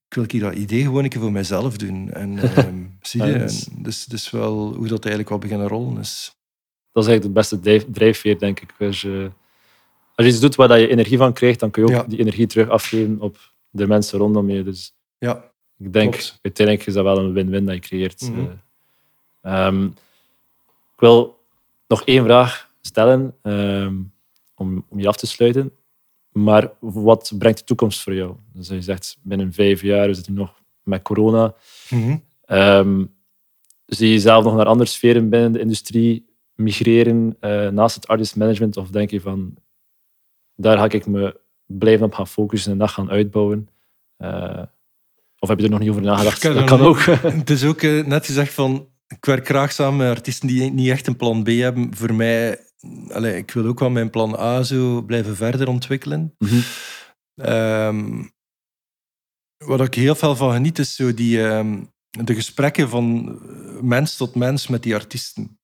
[0.08, 2.10] ik wil hier dat idee gewoon een keer voor mijzelf doen.
[2.12, 3.50] En ehm, zie je, en
[3.82, 6.36] dus, dus wel hoe dat eigenlijk wel beginnen rollen is.
[6.92, 8.74] Dat is eigenlijk de beste drijf- drijfveer, denk ik.
[8.78, 9.30] Als je,
[10.14, 12.08] als je iets doet waar je energie van krijgt, dan kun je ook Ja.
[12.08, 14.62] die energie terug afgeven op de mensen rondom je.
[14.62, 16.38] Dus Ja, ik denk, Klopt.
[16.42, 18.20] uiteindelijk is dat wel een win-win dat je creëert.
[18.30, 18.40] Mhm.
[19.40, 19.84] Eh, ehm,
[20.94, 21.38] ik wil
[21.88, 23.94] nog één vraag stellen ehm,
[24.54, 25.72] om, om je af te sluiten.
[26.42, 28.34] Maar wat brengt de toekomst voor jou?
[28.52, 31.54] Dus je zegt binnen vijf jaar, we zitten nu nog met corona.
[32.44, 33.04] Ehm,
[33.86, 38.36] zie je jezelf nog naar andere sferen binnen de industrie migreren eh, naast het artist
[38.36, 38.76] management?
[38.76, 39.54] Of denk je van,
[40.54, 43.68] daar ga ik me blijven op gaan focussen en dat gaan uitbouwen?
[44.16, 44.62] Eh,
[45.38, 46.42] of heb je er nog niet over nagedacht?
[46.42, 46.98] Dat kan ook.
[47.40, 50.90] Het is ook eh, net gezegd van, ik werk graag samen met artiesten die niet
[50.90, 51.94] echt een plan B hebben.
[51.94, 52.58] Voor mij,
[53.08, 56.34] allee, ik wil ook wel mijn plan A zo blijven verder ontwikkelen.
[56.38, 56.60] Mhm.
[57.34, 58.22] Ehm,
[59.64, 63.38] wat ik heel veel van geniet, is zo die, ehm, de gesprekken van
[63.82, 65.58] mens tot mens met die artiesten.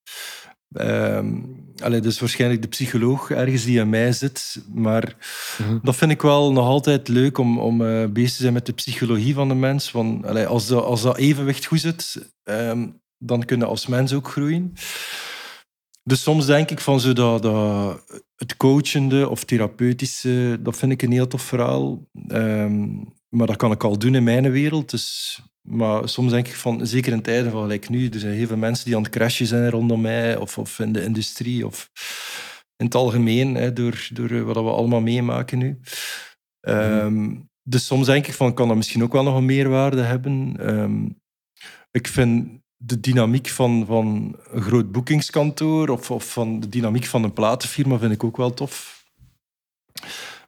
[0.75, 1.41] Ehm
[1.83, 4.63] allee, dus waarschijnlijk de psycholoog ergens die aan mij zit.
[4.75, 5.17] Maar
[5.59, 5.79] Mhm.
[5.83, 8.73] dat vind ik wel nog altijd leuk om, om eh, bezig te zijn met de
[8.73, 9.91] psychologie van de mens.
[9.91, 12.33] Want allee, als, dat, als dat evenwicht goed zit,
[13.19, 14.73] dan kunnen als mens ook groeien.
[16.07, 18.05] Dus soms denk ik van zo dat, dat
[18.37, 22.09] het coachende of therapeutische, dat vind ik een heel tof verhaal.
[22.29, 22.89] Ehm,
[23.29, 24.91] maar dat kan ik al doen in mijn wereld.
[24.91, 28.47] Dus, maar soms denk ik van, zeker in tijden van gelijk nu, er zijn heel
[28.47, 31.91] veel mensen die aan het crashen zijn rondom mij, of, of in de industrie, of
[32.77, 35.81] in het algemeen, hè, door, door eh, wat we allemaal meemaken nu.
[36.61, 40.57] Ehm, Dus soms denk ik van, kan dat misschien ook wel nog een meerwaarde hebben.
[40.59, 41.09] Ehm,
[41.91, 47.25] ik vind de dynamiek van, van een groot boekingskantoor of, of van de dynamiek van
[47.25, 49.05] een platenfirma vind ik ook wel tof.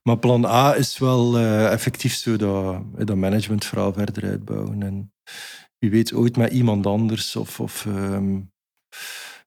[0.02, 4.82] Maar plan A is wel eh, effectief zo dat, dat managementverhaal verder uitbouwen.
[4.82, 5.12] En
[5.78, 7.36] wie weet ooit met iemand anders.
[7.36, 8.40] Of, of, ehm,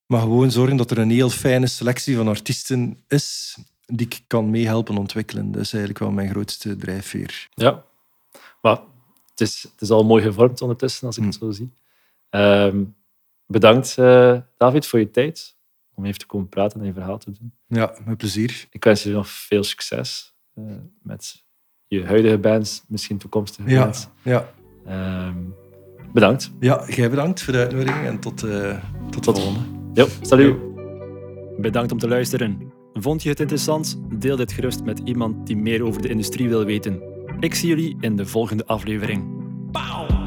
[0.06, 4.50] maar gewoon zorgen dat er een heel fijne selectie van artiesten is die ik kan
[4.50, 5.52] meehelpen ontwikkelen.
[5.52, 7.50] Dat is eigenlijk wel mijn grootste drijfveer.
[7.54, 7.84] Ja,
[8.62, 8.80] maar
[9.30, 11.72] het is, het is al mooi gevormd ondertussen, als ik het zo zie.
[12.30, 12.84] Ehm,
[13.46, 15.58] bedankt, eh, David, voor je tijd
[15.96, 17.54] om even te komen praten en je verhaal te doen.
[17.68, 18.68] Ja, met plezier.
[18.72, 20.64] Ik wens je nog veel succes eh,
[21.02, 21.44] met
[21.88, 24.08] je huidige bands, misschien toekomstige Ja, bands.
[24.24, 24.54] ja.
[24.86, 25.38] Ehm,
[26.14, 26.52] bedankt.
[26.60, 29.60] ja, jij bedankt voor de uitnodiging en tot, eh tot de volgende.
[29.94, 30.56] Jo, salut.
[31.62, 32.72] Bedankt om te luisteren.
[32.94, 34.00] Vond je het interessant?
[34.20, 37.02] Deel dit gerust met iemand die meer over de industrie wil weten.
[37.40, 39.24] Ik zie jullie in de volgende aflevering.
[39.72, 40.19] Pauw!